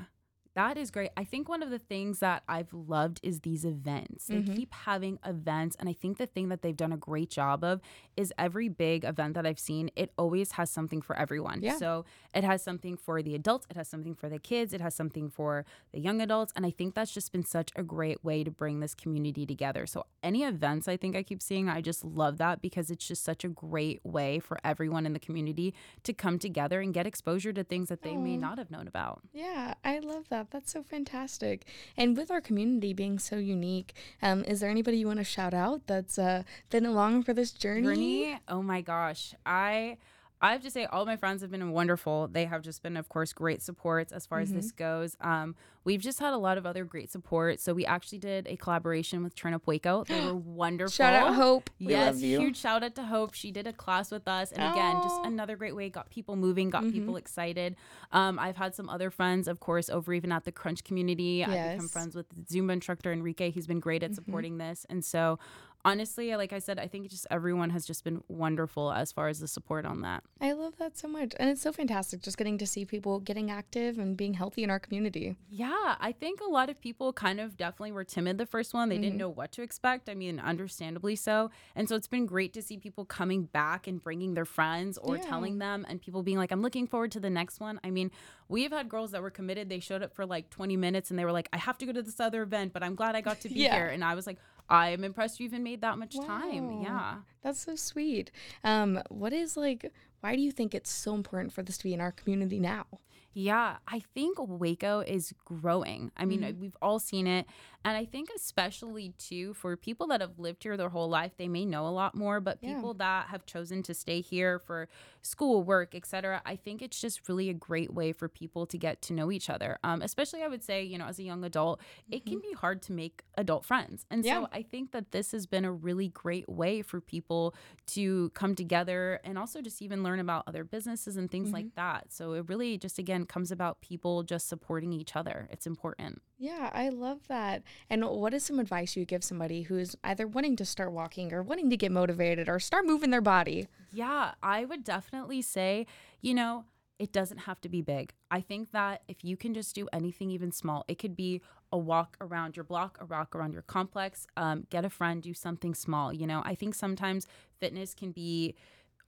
that 0.55 0.77
is 0.77 0.91
great. 0.91 1.11
I 1.17 1.25
think 1.25 1.49
one 1.49 1.63
of 1.63 1.71
the 1.71 1.79
things 1.79 2.19
that 2.19 2.43
I've 2.49 2.73
loved 2.75 3.21
is 3.23 3.41
these 3.41 3.65
events. 3.65 4.27
They 4.27 4.43
Mhm. 4.43 4.55
keep 4.55 4.73
having 4.75 5.19
events. 5.25 5.77
And 5.79 5.89
I 5.89 5.95
think 5.95 6.19
the 6.19 6.27
thing 6.27 6.49
that 6.51 6.61
they've 6.63 6.77
done 6.77 6.93
a 6.93 6.97
great 6.97 7.31
job 7.31 7.65
of 7.65 7.81
is 8.17 8.33
every 8.37 8.69
big 8.69 9.05
event 9.05 9.33
that 9.35 9.47
I've 9.47 9.59
seen, 9.59 9.91
it 9.97 10.13
always 10.19 10.53
has 10.53 10.71
something 10.71 11.01
for 11.01 11.17
everyone. 11.17 11.63
Yeah. 11.63 11.77
So 11.79 12.05
it 12.35 12.45
has 12.45 12.63
something 12.63 12.97
for 12.99 13.23
the 13.23 13.35
adults, 13.35 13.67
it 13.71 13.77
has 13.77 13.89
something 13.89 14.15
for 14.15 14.29
the 14.29 14.39
kids, 14.39 14.75
it 14.75 14.81
has 14.83 14.95
something 14.95 15.31
for 15.31 15.65
the 15.93 16.01
young 16.01 16.21
adults. 16.21 16.53
And 16.55 16.67
I 16.67 16.71
think 16.71 16.95
that's 16.95 17.13
just 17.15 17.33
been 17.33 17.45
such 17.45 17.71
a 17.75 17.83
great 17.83 18.23
way 18.23 18.45
to 18.45 18.51
bring 18.51 18.81
this 18.81 18.95
community 18.95 19.47
together. 19.47 19.87
So 19.87 20.05
any 20.23 20.43
events 20.45 20.87
I 20.87 20.97
think 20.99 21.17
I 21.17 21.23
keep 21.23 21.41
seeing, 21.41 21.69
I 21.71 21.81
just 21.81 22.05
love 22.05 22.37
that 22.39 22.61
because 22.61 22.91
it's 22.91 23.07
just 23.09 23.25
such 23.25 23.43
a 23.45 23.49
great 23.49 24.05
way 24.05 24.39
for 24.39 24.59
everyone 24.65 25.07
in 25.07 25.15
the 25.15 25.19
community 25.19 25.73
to 26.03 26.13
come 26.13 26.39
together 26.39 26.81
and 26.81 26.93
get 26.93 27.07
exposure 27.07 27.53
to 27.55 27.65
things 27.65 27.89
that 27.89 28.03
they 28.03 28.17
may 28.17 28.37
not 28.37 28.59
have 28.59 28.71
known 28.71 28.87
about. 28.87 29.23
Yeah, 29.33 29.75
I 29.85 29.99
love 30.01 30.29
that. 30.29 30.42
That's 30.51 30.73
so 30.73 30.83
fantastic. 30.83 31.67
And 31.97 32.17
with 32.17 32.31
our 32.31 32.41
community 32.41 32.93
being 32.93 33.19
so 33.19 33.37
unique, 33.37 33.95
um, 34.23 34.45
is 34.45 34.61
there 34.61 34.71
anybody 34.71 34.99
you 34.99 35.07
want 35.07 35.19
to 35.19 35.25
shout 35.25 35.55
out 35.55 35.87
that's 35.87 36.19
uh, 36.19 36.43
been 36.71 36.87
along 36.87 37.23
for 37.25 37.35
this 37.35 37.53
journey? 37.53 37.83
Journey, 37.83 38.39
oh 38.49 38.63
my 38.63 38.81
gosh. 38.81 39.35
I 39.47 39.99
I 40.43 40.53
have 40.53 40.63
to 40.63 40.71
say 40.71 40.85
all 40.87 41.07
my 41.07 41.17
friends 41.17 41.41
have 41.43 41.51
been 41.53 41.71
wonderful. 41.71 42.29
They 42.29 42.47
have 42.47 42.63
just 42.63 42.83
been 42.83 42.97
of 42.97 43.09
course 43.09 43.33
great 43.33 43.63
supports 43.63 44.13
as 44.13 44.27
far 44.27 44.41
as 44.41 44.49
Mm-hmm. 44.49 44.57
this 44.57 44.73
goes. 44.73 45.17
Um 45.21 45.55
we've 45.85 46.01
just 46.01 46.19
had 46.21 46.33
a 46.33 46.37
lot 46.39 46.59
of 46.59 46.67
other 46.67 46.85
great 46.85 47.11
support. 47.11 47.59
So 47.61 47.73
we 47.75 47.85
actually 47.87 48.19
did 48.19 48.47
a 48.49 48.57
collaboration 48.57 49.23
with 49.25 49.35
Turn 49.35 49.55
Up 49.55 49.67
Waco. 49.67 50.05
They 50.05 50.21
were 50.25 50.35
wonderful. 50.65 50.91
Shout 50.93 51.15
out 51.15 51.35
Hope. 51.35 51.71
We 51.81 51.93
yes, 51.93 52.21
huge 52.21 52.57
shout 52.57 52.83
out 52.83 52.95
to 52.97 53.05
Hope. 53.05 53.35
She 53.35 53.53
did 53.53 53.67
a 53.69 53.73
class 53.73 54.11
with 54.11 54.27
us 54.27 54.51
and 54.53 54.63
again, 54.73 55.01
just 55.03 55.21
another 55.25 55.55
great 55.57 55.77
way 55.77 55.89
got 55.91 56.11
people 56.11 56.35
moving, 56.37 56.71
got 56.71 56.83
Mhm. 56.85 56.93
people 56.93 57.17
excited. 57.17 57.77
Um 58.11 58.39
I've 58.41 58.57
had 58.57 58.75
some 58.75 58.89
other 58.89 59.11
friends 59.11 59.47
of 59.47 59.61
course 59.61 59.89
over 59.89 60.13
even 60.13 60.33
at 60.33 60.45
the 60.45 60.53
Crunch 60.53 60.83
community. 60.83 61.45
I've 61.45 61.73
become 61.75 61.89
friends 61.89 62.17
with 62.17 62.27
Zumba 62.47 62.73
instructor 62.73 63.13
Enrique. 63.13 63.51
He's 63.51 63.67
been 63.69 63.81
great 63.81 64.03
at 64.03 64.11
Mhm. 64.11 64.15
supporting 64.17 64.59
this. 64.59 64.85
And 64.91 65.05
so 65.05 65.39
honestly, 65.85 66.35
like 66.37 66.53
I 66.53 66.59
said, 66.59 66.79
I 66.79 66.87
think 66.87 67.09
just 67.09 67.27
everyone 67.31 67.71
has 67.71 67.87
just 67.87 68.05
been 68.05 68.23
wonderful 68.29 68.93
as 68.93 69.13
far 69.13 69.29
as 69.29 69.41
the 69.41 69.49
support 69.49 69.85
on 69.85 70.03
that. 70.03 70.23
I 70.41 70.53
love 70.53 70.77
that 70.79 70.97
so 70.97 71.09
much. 71.09 71.33
And 71.39 71.51
it's 71.51 71.63
so 71.63 71.73
fantastic 71.73 72.23
just 72.23 72.39
getting 72.39 72.59
to 72.59 72.67
see 72.67 72.85
people 72.85 73.21
getting 73.21 73.51
active 73.51 73.99
and 73.99 74.17
being 74.17 74.35
healthy 74.35 74.63
in 74.63 74.71
our 74.71 74.79
community. 74.79 75.37
Yeah, 75.49 75.97
I 76.01 76.13
think 76.13 76.41
a 76.41 76.49
lot 76.51 76.71
of 76.71 76.81
people 76.81 77.13
kind 77.13 77.41
of 77.41 77.57
definitely 77.57 77.93
were 77.93 78.05
timid 78.05 78.39
the 78.39 78.47
first 78.47 78.75
one. 78.75 78.89
They 78.89 78.99
Mhm. 78.99 79.03
didn't 79.03 79.19
know 79.19 79.29
what 79.29 79.53
to 79.53 79.63
expect. 79.63 80.09
I 80.09 80.15
mean, 80.15 80.39
understandably 80.39 81.17
so. 81.17 81.51
And 81.75 81.89
so 81.89 81.97
it's 81.97 82.09
been 82.09 82.27
great 82.27 82.53
to 82.55 82.63
see 82.63 82.77
people 82.79 83.05
coming 83.05 83.45
back 83.45 83.87
and 83.87 84.01
bringing 84.03 84.35
their 84.35 84.45
friends 84.45 84.99
or 84.99 85.17
Yeah. 85.17 85.23
telling 85.23 85.59
them 85.59 85.85
and 85.89 86.01
people 86.01 86.23
being 86.23 86.39
like, 86.39 86.53
I'm 86.53 86.63
looking 86.63 86.87
forward 86.87 87.13
to 87.13 87.21
the 87.21 87.31
next 87.31 87.61
one. 87.61 87.81
I 87.85 87.91
mean, 87.91 88.11
we've 88.49 88.71
had 88.71 88.89
girls 88.89 89.11
that 89.13 89.23
were 89.23 89.31
committed. 89.31 89.69
They 89.69 89.81
showed 89.81 90.03
up 90.03 90.15
for 90.15 90.27
like 90.27 90.51
20 90.51 90.77
minutes 90.77 91.11
and 91.11 91.19
they 91.19 91.25
were 91.25 91.33
like, 91.33 91.49
I 91.53 91.57
have 91.59 91.79
to 91.79 91.87
go 91.87 91.93
to 91.93 92.03
this 92.03 92.21
other 92.21 92.43
event, 92.43 92.73
but 92.73 92.83
I'm 92.83 92.95
glad 92.95 93.17
I 93.17 93.21
got 93.21 93.41
to 93.41 93.49
be 93.49 93.55
Yeah. 93.61 93.75
here. 93.77 93.87
And 93.89 94.05
I 94.05 94.15
was 94.15 94.27
like, 94.27 94.39
I 94.69 94.91
am 94.91 95.05
impressed 95.05 95.41
you 95.41 95.47
even 95.47 95.63
made 95.63 95.81
that 95.83 95.99
much 95.99 96.17
time. 96.19 96.83
Yeah. 96.83 97.17
That's 97.43 97.61
so 97.61 97.75
sweet. 97.77 98.31
Um, 98.65 99.01
what 99.09 99.33
is 99.33 99.57
like, 99.57 99.93
why 100.21 100.37
do 100.37 100.43
you 100.43 100.53
think 100.53 100.75
it's 100.75 100.91
so 100.91 101.15
important 101.15 101.53
for 101.53 101.63
this 101.63 101.77
to 101.79 101.85
be 101.85 101.93
in 101.95 102.01
our 102.01 102.13
community 102.13 102.59
now? 102.61 102.87
Yeah, 103.35 103.79
I 103.89 104.01
think 104.15 104.37
Waco 104.39 105.01
is 105.01 105.33
growing. 105.47 106.11
I 106.19 106.27
mean, 106.27 106.43
Mhm. 106.43 106.59
we've 106.59 106.77
all 106.83 106.99
seen 106.99 107.27
it. 107.27 107.47
And 107.85 107.97
I 107.97 108.05
think, 108.05 108.29
especially 108.35 109.11
too, 109.19 109.55
for 109.55 109.77
people 109.77 110.07
that 110.09 110.21
have 110.21 110.39
lived 110.39 110.63
here 110.63 110.77
their 110.77 110.89
whole 110.91 111.09
life, 111.09 111.33
they 111.37 111.49
may 111.49 111.65
know 111.65 111.87
a 111.87 111.91
lot 111.91 112.15
more. 112.15 112.41
But 112.41 112.59
Yeah. 112.63 112.75
people 112.75 112.95
that 112.95 113.27
have 113.29 113.45
chosen 113.47 113.83
to 113.85 113.95
stay 113.95 114.21
here 114.21 114.59
for 114.59 114.89
school, 115.23 115.63
work, 115.63 115.95
etc., 115.95 116.43
I 116.45 116.57
think 116.57 116.81
it's 116.83 117.01
just 117.01 117.29
really 117.29 117.49
a 117.49 117.55
great 117.55 117.93
way 117.93 118.13
for 118.13 118.29
people 118.29 118.67
to 118.67 118.79
get 118.79 119.03
to 119.03 119.13
know 119.13 119.31
each 119.33 119.51
other. 119.51 119.79
Um, 119.83 120.01
especially, 120.03 120.43
I 120.43 120.49
would 120.49 120.63
say, 120.63 120.83
you 120.83 120.97
know, 120.99 121.07
as 121.07 121.19
a 121.19 121.23
young 121.25 121.45
adult, 121.45 121.81
it 122.11 122.25
can 122.25 122.39
be 122.41 122.53
hard 122.53 122.83
to 122.83 122.93
make 122.93 123.23
adult 123.37 123.65
friends. 123.65 124.07
And 124.11 124.25
Yeah. 124.25 124.43
so 124.43 124.49
I 124.53 124.63
think 124.63 124.93
that 124.93 125.11
this 125.13 125.33
has 125.33 125.47
been 125.47 125.65
a 125.65 125.73
really 125.73 126.09
great 126.09 126.49
way 126.49 126.83
for 126.83 127.01
people 127.01 127.55
to 127.89 128.31
come 128.31 128.55
together 128.55 129.21
and 129.25 129.39
also 129.39 129.61
just 129.61 129.83
even 129.83 130.03
learn 130.03 130.21
about 130.21 130.45
other 130.47 130.65
businesses 130.65 131.17
and 131.17 131.31
things 131.31 131.53
like 131.53 131.75
that. 131.75 132.13
So 132.13 132.35
it 132.35 132.49
really 132.49 132.79
just 132.79 132.99
again 132.99 133.27
comes 133.27 133.51
about 133.51 133.81
people 133.81 134.23
just 134.23 134.49
supporting 134.49 134.93
each 134.93 135.17
other. 135.17 135.49
It's 135.51 135.67
important. 135.67 136.23
Yeah, 136.43 136.71
I 136.73 136.89
love 136.89 137.29
that. 137.29 137.63
And 137.89 138.05
what 138.05 138.35
is 138.35 138.43
some 138.43 138.59
advice 138.59 138.97
you 138.97 139.05
give 139.05 139.23
somebody 139.23 139.63
who 139.63 139.79
is 139.79 139.97
either 140.03 140.27
wanting 140.27 140.57
to 140.57 140.65
start 140.65 140.91
walking 140.91 141.33
or 141.33 141.41
wanting 141.41 141.71
to 141.71 141.77
get 141.77 141.93
motivated 141.93 142.49
or 142.49 142.59
start 142.59 142.85
moving 142.85 143.11
their 143.11 143.21
body? 143.21 143.69
Yeah, 143.93 144.33
I 144.43 144.65
would 144.65 144.83
definitely 144.83 145.41
say, 145.43 145.87
you 146.21 146.35
know, 146.35 146.65
it 146.99 147.13
doesn't 147.13 147.39
have 147.39 147.61
to 147.61 147.69
be 147.69 147.81
big. 147.81 148.13
I 148.29 148.41
think 148.41 148.73
that 148.73 149.03
if 149.07 149.23
you 149.23 149.37
can 149.37 149.55
just 149.55 149.73
do 149.77 149.89
anything 149.93 150.33
even 150.33 150.51
small, 150.51 150.85
it 150.89 150.99
could 150.99 151.15
be 151.15 151.43
a 151.71 151.79
walk 151.79 152.17
around 152.21 152.57
your 152.57 152.65
block, 152.65 152.99
a 153.01 153.05
walk 153.05 153.37
around 153.37 153.53
your 153.53 153.63
complex, 153.63 154.27
um, 154.37 154.67
get 154.69 154.85
a 154.85 154.91
friend, 154.91 155.23
do 155.23 155.35
something 155.35 155.77
small. 155.77 156.13
You 156.13 156.27
know, 156.27 156.43
I 156.45 156.57
think 156.57 156.75
sometimes 156.75 157.29
fitness 157.61 157.95
can 157.95 158.11
be 158.11 158.57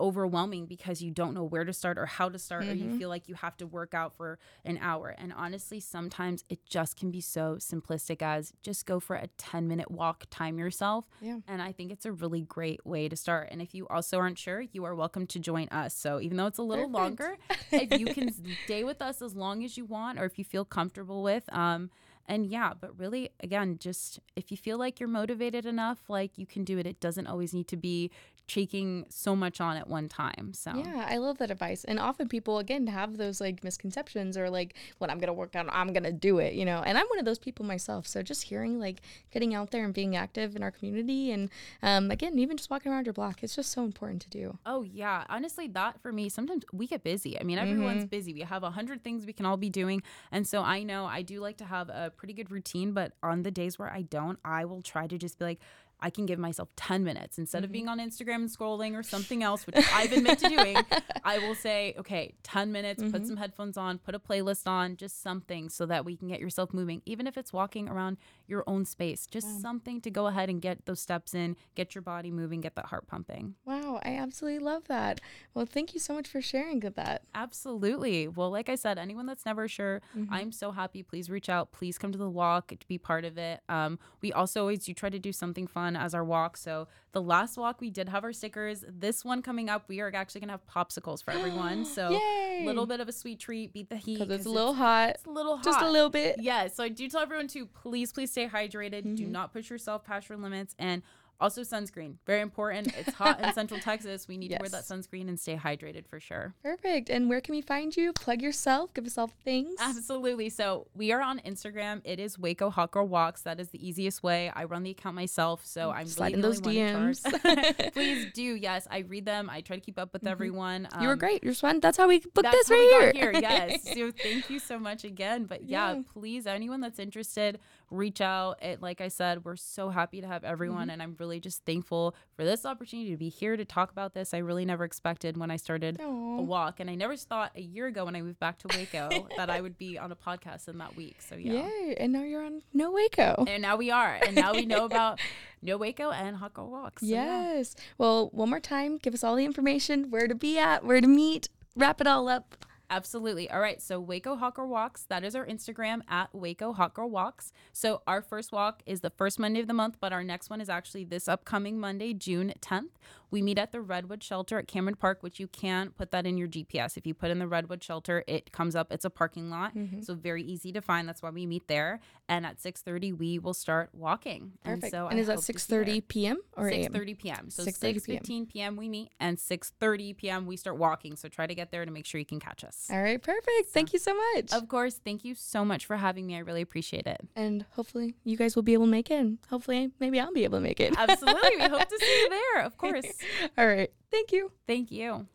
overwhelming 0.04 0.66
because 0.66 1.00
you 1.02 1.10
don't 1.10 1.32
know 1.34 1.42
where 1.44 1.64
to 1.64 1.72
start 1.72 1.96
or 1.98 2.04
how 2.06 2.28
to 2.28 2.38
start 2.38 2.64
or 2.64 2.74
you 2.74 2.90
Mhm. 2.90 2.98
feel 2.98 3.08
like 3.08 3.26
you 3.28 3.34
have 3.36 3.56
to 3.56 3.66
work 3.66 3.94
out 3.94 4.14
for 4.14 4.38
an 4.64 4.76
hour. 4.80 5.08
And 5.16 5.32
honestly 5.32 5.80
sometimes 5.80 6.44
it 6.50 6.60
just 6.66 6.96
can 6.96 7.10
be 7.10 7.22
so 7.22 7.56
simplistic 7.56 8.20
as 8.20 8.52
just 8.62 8.84
go 8.84 9.00
for 9.00 9.16
a 9.16 9.28
10 9.38 9.66
minute 9.66 9.90
walk 9.90 10.26
time 10.30 10.58
yourself. 10.58 11.08
Yeah. 11.20 11.38
and 11.48 11.62
i 11.62 11.72
think 11.72 11.90
it's 11.90 12.04
a 12.06 12.12
really 12.12 12.42
great 12.42 12.84
way 12.84 13.08
to 13.08 13.16
start. 13.16 13.48
And 13.50 13.60
if 13.62 13.74
you 13.74 13.86
also 13.88 14.18
aren't 14.18 14.38
sure 14.38 14.60
you 14.60 14.84
are 14.84 14.94
welcome 14.94 15.26
to 15.28 15.38
join 15.38 15.68
us. 15.68 15.94
So 15.94 16.20
even 16.20 16.36
though 16.36 16.46
it's 16.46 16.58
a 16.58 16.62
little 16.62 16.90
longer 16.90 17.36
if 17.72 17.98
you 17.98 18.06
can 18.16 18.26
stay 18.66 18.84
with 18.84 19.00
us 19.00 19.22
as 19.22 19.34
long 19.34 19.64
as 19.64 19.76
you 19.78 19.84
want 19.86 20.18
or 20.20 20.24
if 20.26 20.38
you 20.38 20.44
feel 20.44 20.64
comfortable 20.64 21.22
with 21.22 21.44
um 21.52 21.90
And 22.26 22.46
yeah, 22.46 22.72
but 22.78 22.98
really, 22.98 23.30
again, 23.40 23.76
just 23.78 24.18
if 24.36 24.50
you 24.50 24.56
feel 24.56 24.78
like 24.78 24.98
you're 25.00 25.08
motivated 25.08 25.66
enough, 25.66 25.98
like 26.08 26.38
you 26.38 26.46
can 26.46 26.64
do 26.64 26.78
it. 26.78 26.86
It 26.86 27.00
doesn't 27.00 27.26
always 27.26 27.52
need 27.52 27.68
to 27.68 27.76
be 27.76 28.10
taking 28.46 29.06
so 29.08 29.34
much 29.34 29.58
on 29.58 29.74
at 29.78 29.88
one 29.88 30.06
time. 30.06 30.52
So 30.52 30.72
Yeah, 30.76 31.06
I 31.08 31.16
love 31.16 31.38
that 31.38 31.50
advice. 31.50 31.82
And 31.84 31.98
often 31.98 32.28
people 32.28 32.58
again 32.58 32.86
have 32.88 33.16
those 33.16 33.40
like 33.40 33.64
misconceptions 33.64 34.36
or 34.36 34.50
like 34.50 34.74
when 34.98 35.08
I'm 35.08 35.18
gonna 35.18 35.32
work 35.32 35.56
on, 35.56 35.70
I'm 35.70 35.94
gonna 35.94 36.12
do 36.12 36.38
it, 36.40 36.52
you 36.52 36.66
know. 36.66 36.82
And 36.84 36.98
I'm 36.98 37.06
one 37.06 37.18
of 37.18 37.24
those 37.24 37.38
people 37.38 37.64
myself. 37.64 38.06
So 38.06 38.20
just 38.22 38.42
hearing 38.42 38.78
like 38.78 39.00
getting 39.30 39.54
out 39.54 39.70
there 39.70 39.82
and 39.84 39.94
being 39.94 40.14
active 40.14 40.56
in 40.56 40.62
our 40.62 40.70
community, 40.70 41.30
and 41.32 41.48
um, 41.82 42.10
again, 42.10 42.38
even 42.38 42.58
just 42.58 42.68
walking 42.68 42.92
around 42.92 43.06
your 43.06 43.14
block, 43.14 43.42
it's 43.42 43.56
just 43.56 43.72
so 43.72 43.82
important 43.82 44.20
to 44.22 44.28
do. 44.30 44.58
Oh 44.66 44.82
yeah, 44.82 45.24
honestly, 45.30 45.66
that 45.68 46.00
for 46.02 46.12
me, 46.12 46.28
sometimes 46.28 46.64
we 46.70 46.86
get 46.86 47.02
busy. 47.02 47.40
I 47.40 47.44
mean, 47.44 47.56
everyone's 47.58 48.04
Mhm. 48.04 48.10
busy. 48.10 48.34
We 48.34 48.40
have 48.42 48.62
a 48.62 48.70
hundred 48.70 49.02
things 49.02 49.24
we 49.24 49.32
can 49.32 49.46
all 49.46 49.56
be 49.56 49.70
doing, 49.70 50.02
and 50.30 50.46
so 50.46 50.60
I 50.62 50.82
know 50.82 51.06
I 51.06 51.22
do 51.22 51.40
like 51.40 51.56
to 51.58 51.64
have 51.64 51.88
a 51.88 52.12
pretty 52.16 52.34
good 52.34 52.50
routine. 52.50 52.92
But 52.92 53.12
on 53.22 53.42
the 53.42 53.50
days 53.50 53.78
where 53.78 53.90
I 53.90 54.02
don't, 54.02 54.38
I 54.44 54.64
will 54.64 54.82
try 54.82 55.06
to 55.06 55.18
just 55.18 55.38
be 55.38 55.44
like. 55.44 55.60
I 56.04 56.10
can 56.10 56.26
give 56.26 56.38
myself 56.38 56.68
10 56.76 57.02
minutes 57.02 57.38
instead 57.38 57.64
of 57.64 57.72
being 57.72 57.88
on 57.88 57.98
Instagram 57.98 58.34
and 58.36 58.48
scrolling 58.50 58.94
or 58.94 59.02
something 59.02 59.42
else, 59.42 59.66
which 59.66 59.74
I've 59.94 60.12
admit 60.12 60.38
to 60.40 60.48
doing. 60.50 60.76
I 61.24 61.38
will 61.38 61.54
say, 61.54 61.94
okay, 61.98 62.34
10 62.42 62.70
minutes, 62.72 63.02
put 63.02 63.22
Mhm. 63.22 63.26
some 63.26 63.36
headphones 63.38 63.78
on, 63.78 63.96
put 63.98 64.14
a 64.14 64.18
playlist 64.18 64.66
on, 64.66 64.96
just 64.98 65.22
something 65.22 65.70
so 65.70 65.86
that 65.86 66.04
we 66.04 66.14
can 66.14 66.28
get 66.28 66.40
yourself 66.40 66.74
moving, 66.74 67.00
even 67.06 67.26
if 67.26 67.38
it's 67.38 67.54
walking 67.54 67.88
around 67.88 68.18
your 68.46 68.64
own 68.66 68.84
space, 68.84 69.26
just 69.26 69.46
Wow. 69.48 69.58
something 69.62 70.00
to 70.02 70.10
go 70.10 70.26
ahead 70.26 70.50
and 70.50 70.60
get 70.60 70.84
those 70.84 71.00
steps 71.00 71.32
in, 71.34 71.56
get 71.74 71.94
your 71.94 72.02
body 72.02 72.30
moving, 72.30 72.60
get 72.60 72.74
that 72.74 72.86
heart 72.86 73.06
pumping. 73.06 73.54
Wow, 73.64 73.98
I 74.04 74.16
absolutely 74.16 74.58
love 74.58 74.86
that. 74.88 75.22
Well, 75.54 75.64
thank 75.64 75.94
you 75.94 76.00
so 76.00 76.12
much 76.12 76.28
for 76.28 76.42
sharing 76.42 76.80
that. 76.80 77.22
Absolutely. 77.34 78.28
Well, 78.28 78.50
like 78.50 78.68
I 78.68 78.74
said, 78.74 78.98
anyone 78.98 79.24
that's 79.24 79.46
never 79.46 79.68
sure, 79.68 80.02
Mhm. 80.14 80.26
I'm 80.30 80.52
so 80.52 80.70
happy. 80.72 81.02
Please 81.02 81.30
reach 81.30 81.48
out. 81.48 81.72
Please 81.72 81.96
come 81.96 82.12
to 82.12 82.18
the 82.18 82.28
walk 82.28 82.68
to 82.78 82.86
be 82.86 82.98
part 82.98 83.24
of 83.24 83.38
it. 83.38 83.62
Um, 83.70 83.98
we 84.20 84.32
also 84.34 84.60
always 84.60 84.84
do 84.84 84.92
try 84.92 85.08
to 85.08 85.18
do 85.18 85.32
something 85.32 85.66
fun 85.66 85.93
as 85.96 86.14
our 86.14 86.24
walk. 86.24 86.56
So 86.56 86.88
the 87.12 87.22
last 87.22 87.56
walk 87.56 87.80
we 87.80 87.90
did 87.90 88.08
have 88.08 88.24
our 88.24 88.32
stickers. 88.32 88.84
This 88.88 89.24
one 89.24 89.42
coming 89.42 89.68
up, 89.68 89.84
we 89.88 90.00
are 90.00 90.10
actually 90.14 90.40
gonna 90.42 90.52
have 90.54 90.66
popsicles 90.66 91.22
for 91.22 91.30
everyone. 91.32 91.84
So 91.94 92.18
a 92.20 92.64
little 92.64 92.86
bit 92.86 93.00
of 93.00 93.08
a 93.08 93.12
sweet 93.12 93.40
treat. 93.40 93.72
Beat 93.72 93.88
the 93.88 93.96
heat 93.96 94.18
'Cause 94.18 94.30
it's 94.30 94.46
a 94.46 94.50
little 94.50 94.74
hot. 94.74 95.10
It's 95.10 95.26
a 95.26 95.30
little 95.30 95.56
hot. 95.56 95.64
Just 95.64 95.80
a 95.82 95.90
little 95.90 96.10
bit. 96.10 96.36
Yeah. 96.40 96.68
So 96.68 96.84
I 96.84 96.88
do 96.88 97.08
tell 97.08 97.20
everyone 97.20 97.48
to 97.48 97.66
please, 97.66 98.12
please 98.12 98.30
stay 98.30 98.48
hydrated. 98.48 99.16
Do 99.16 99.26
Mhm. 99.26 99.30
not 99.30 99.52
push 99.52 99.70
yourself 99.70 100.04
past 100.04 100.28
your 100.28 100.38
limits 100.38 100.74
and. 100.78 101.02
Also, 101.40 101.62
sunscreen. 101.62 102.14
Very 102.26 102.40
important. 102.40 102.94
It's 102.96 103.12
hot 103.14 103.40
in 103.40 103.52
Central 103.52 103.80
Texas. 103.88 104.28
We 104.28 104.36
need 104.38 104.48
to 104.48 104.58
wear 104.60 104.68
that 104.68 104.84
sunscreen 104.84 105.28
and 105.28 105.38
stay 105.38 105.56
hydrated 105.56 106.06
for 106.06 106.20
sure. 106.20 106.54
Perfect. 106.62 107.10
And 107.10 107.28
where 107.28 107.40
can 107.40 107.54
we 107.54 107.60
find 107.60 107.94
you? 107.96 108.12
Plug 108.12 108.40
yourself. 108.40 108.94
Give 108.94 109.04
us 109.04 109.18
all 109.18 109.30
things. 109.44 109.74
Absolutely. 109.80 110.48
So 110.48 110.86
we 110.94 111.12
are 111.12 111.20
on 111.20 111.40
Instagram. 111.40 112.00
It 112.04 112.20
is 112.20 112.38
Waco 112.38 112.70
Hot 112.70 112.90
Girl 112.92 113.06
Walks. 113.06 113.42
That 113.42 113.58
is 113.60 113.68
the 113.70 113.86
easiest 113.86 114.22
way. 114.22 114.50
I 114.54 114.64
run 114.64 114.84
the 114.84 114.90
account 114.92 115.16
myself, 115.16 115.66
so 115.66 115.90
I'm 115.90 116.06
Slide 116.06 116.30
really 116.32 116.42
those 116.42 116.58
only 116.64 116.78
one 116.78 116.88
in 116.88 117.12
DMs. 117.14 117.92
Please 117.92 118.26
do. 118.32 118.42
Yes, 118.42 118.86
I 118.90 118.98
read 119.00 119.26
them. 119.26 119.50
I 119.50 119.60
try 119.60 119.76
to 119.76 119.82
keep 119.82 119.98
up 119.98 120.12
with 120.12 120.26
everyone. 120.26 120.88
you 121.00 121.06
were 121.08 121.14
Um, 121.14 121.18
great. 121.18 121.42
You're 121.44 121.54
fun. 121.54 121.80
That's 121.80 121.96
how 121.96 122.08
we 122.08 122.20
booked 122.20 122.50
this 122.52 122.70
right 122.70 123.12
here. 123.12 123.32
here. 123.32 123.40
Yes. 123.40 123.82
So 123.94 124.10
thank 124.12 124.48
you 124.50 124.58
so 124.58 124.78
much 124.78 125.04
again. 125.04 125.44
But 125.44 125.64
yeah, 125.64 125.94
Yeah. 125.94 126.02
please, 126.12 126.46
anyone 126.46 126.80
that's 126.80 126.98
interested, 126.98 127.58
reach 127.94 128.20
out. 128.20 128.62
It, 128.62 128.82
like 128.82 129.00
I 129.00 129.08
said, 129.08 129.44
we're 129.44 129.56
so 129.56 129.88
happy 129.90 130.20
to 130.20 130.26
have 130.26 130.44
everyone, 130.44 130.88
Mhm. 130.88 130.92
and 130.94 131.02
I'm 131.02 131.16
really 131.18 131.40
just 131.40 131.64
thankful 131.64 132.14
for 132.36 132.44
this 132.44 132.66
opportunity 132.66 133.10
to 133.10 133.16
be 133.16 133.28
here 133.28 133.56
to 133.56 133.64
talk 133.64 133.90
about 133.90 134.14
this. 134.14 134.34
I 134.34 134.38
really 134.38 134.64
never 134.64 134.84
expected 134.84 135.36
when 135.36 135.50
I 135.50 135.56
started 135.56 136.00
Aw. 136.00 136.38
a 136.38 136.42
walk, 136.42 136.80
and 136.80 136.90
I 136.90 136.94
never 136.94 137.16
thought 137.16 137.52
a 137.54 137.60
year 137.60 137.86
ago 137.86 138.04
when 138.04 138.16
I 138.16 138.22
moved 138.22 138.40
back 138.40 138.58
to 138.58 138.68
Waco 138.76 139.08
that 139.36 139.50
I 139.50 139.60
would 139.60 139.78
be 139.78 139.98
on 139.98 140.10
a 140.12 140.16
podcast 140.16 140.68
in 140.68 140.78
that 140.78 140.96
week. 140.96 141.22
So 141.22 141.36
yeah. 141.36 141.68
Yay. 141.68 141.96
And 141.98 142.12
now 142.12 142.22
you're 142.22 142.44
on 142.44 142.62
No 142.72 142.90
Waco. 142.92 143.44
And 143.46 143.62
now 143.62 143.76
we 143.76 143.90
are. 143.90 144.18
And 144.26 144.34
now 144.34 144.52
we 144.52 144.66
know 144.66 144.84
about 144.90 145.20
No 145.62 145.76
Waco 145.76 146.10
and 146.10 146.36
Hot 146.36 146.54
Girl 146.54 146.70
Walks. 146.70 147.02
So 147.02 147.06
yeah. 147.08 147.54
yes. 147.54 147.74
Well, 147.98 148.28
one 148.32 148.50
more 148.50 148.60
time, 148.60 148.98
give 148.98 149.14
us 149.14 149.22
all 149.24 149.36
the 149.36 149.44
information, 149.44 150.10
where 150.10 150.26
to 150.28 150.34
be 150.34 150.58
at, 150.58 150.84
where 150.84 151.00
to 151.00 151.06
meet, 151.08 151.48
wrap 151.76 152.00
it 152.00 152.06
all 152.06 152.28
up. 152.28 152.63
Absolutely. 152.94 153.50
All 153.50 153.58
right. 153.60 153.82
So 153.82 153.98
Waco 153.98 154.36
Hot 154.36 154.54
Girl 154.54 154.68
Walks, 154.68 155.04
that 155.06 155.24
is 155.24 155.34
our 155.34 155.44
Instagram 155.44 156.02
at 156.08 156.32
Waco 156.32 156.72
Hot 156.72 156.94
Girl 156.94 157.10
Walks. 157.10 157.52
So 157.72 158.02
our 158.06 158.22
first 158.22 158.52
walk 158.52 158.82
is 158.86 159.00
the 159.00 159.10
first 159.10 159.38
Monday 159.40 159.58
of 159.60 159.66
the 159.66 159.74
month, 159.74 159.96
but 160.00 160.12
our 160.12 160.22
next 160.22 160.48
one 160.48 160.60
is 160.60 160.68
actually 160.68 161.02
this 161.04 161.26
upcoming 161.26 161.80
Monday, 161.80 162.14
June 162.14 162.52
10th. 162.60 162.90
We 163.32 163.42
meet 163.42 163.58
at 163.58 163.72
the 163.72 163.80
Redwood 163.80 164.22
Shelter 164.22 164.58
at 164.60 164.68
Cameron 164.68 164.94
Park, 164.94 165.24
which 165.24 165.40
you 165.40 165.48
can 165.48 165.90
put 165.90 166.12
that 166.12 166.24
in 166.24 166.38
your 166.38 166.46
GPS. 166.46 166.96
If 166.96 167.04
you 167.04 167.14
put 167.14 167.32
in 167.32 167.40
the 167.40 167.48
Redwood 167.48 167.82
Shelter, 167.82 168.22
it 168.28 168.52
comes 168.52 168.76
up. 168.76 168.92
It's 168.92 169.04
a 169.04 169.10
parking 169.10 169.50
lot, 169.50 169.74
Mhm. 169.74 170.04
so 170.04 170.14
very 170.14 170.44
easy 170.44 170.70
to 170.70 170.80
find. 170.80 171.08
That's 171.08 171.20
why 171.20 171.30
we 171.30 171.44
meet 171.44 171.66
there. 171.66 171.98
And 172.28 172.46
at 172.46 172.60
6:30, 172.60 173.12
we 173.12 173.40
will 173.40 173.54
start 173.54 173.90
walking. 173.92 174.52
Perfect. 174.62 174.84
And 174.84 174.90
so 174.92 175.08
and 175.08 175.18
I 175.18 175.20
is 175.20 175.26
that 175.26 175.34
hope 175.34 175.40
to 175.40 175.46
see 175.46 175.52
you 175.74 175.80
6:30 175.82 176.00
p.m. 176.08 176.36
or 176.56 176.68
a.m.? 176.68 176.92
6:30 176.92 177.14
p.m. 177.18 177.50
So 177.50 177.64
6:30 177.64 177.98
6:15 177.98 178.46
p.m. 178.46 178.76
we 178.76 178.88
meet, 178.88 179.10
and 179.18 179.36
6:30 179.36 180.16
p.m. 180.16 180.46
we 180.46 180.56
start 180.56 180.76
walking. 180.78 181.16
So 181.16 181.28
try 181.28 181.48
to 181.48 181.54
get 181.56 181.72
there 181.72 181.84
to 181.84 181.90
make 181.90 182.06
sure 182.06 182.20
you 182.20 182.24
can 182.24 182.38
catch 182.38 182.62
us. 182.62 182.83
All 182.90 183.02
right, 183.02 183.20
perfect. 183.22 183.68
Thank 183.70 183.92
you 183.92 183.98
so 183.98 184.14
much. 184.14 184.52
Of 184.52 184.68
course. 184.68 185.00
Thank 185.04 185.24
you 185.24 185.34
so 185.34 185.64
much 185.64 185.86
for 185.86 185.96
having 185.96 186.26
me. 186.26 186.36
I 186.36 186.40
really 186.40 186.62
appreciate 186.62 187.06
it. 187.06 187.20
and 187.36 187.64
hopefully 187.72 188.14
you 188.24 188.36
guys 188.36 188.54
will 188.56 188.62
be 188.62 188.72
able 188.74 188.86
to 188.86 188.90
make 188.90 189.10
it. 189.10 189.26
Hopefully 189.50 189.90
maybe 190.00 190.20
I'll 190.20 190.32
be 190.32 190.44
able 190.44 190.58
to 190.58 190.62
make 190.62 190.80
it. 190.80 190.94
Absolutely. 190.98 191.56
We 191.58 191.62
hope 191.68 191.88
to 191.88 191.98
see 191.98 192.20
you 192.22 192.28
there. 192.30 192.62
Of 192.64 192.76
course. 192.76 193.06
All 193.58 193.66
right. 193.66 193.90
Thank 194.10 194.32
you. 194.32 194.52
Thank 194.66 194.90
you. 194.90 195.26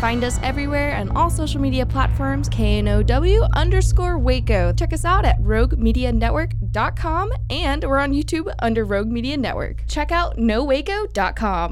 Find 0.00 0.24
us 0.24 0.40
everywhere 0.42 0.96
on 0.96 1.14
all 1.14 1.28
social 1.28 1.60
media 1.60 1.84
platforms, 1.84 2.48
KNOW 2.48 3.46
underscore 3.54 4.18
Waco. 4.18 4.72
Check 4.72 4.94
us 4.94 5.04
out 5.04 5.26
at 5.26 5.38
roguemedianetwork.com 5.40 7.32
and 7.50 7.84
we're 7.84 7.98
on 7.98 8.12
YouTube 8.14 8.50
under 8.60 8.86
Rogue 8.86 9.08
Media 9.08 9.36
Network. 9.36 9.84
Check 9.88 10.10
out 10.10 10.38
nowaco.com. 10.38 11.70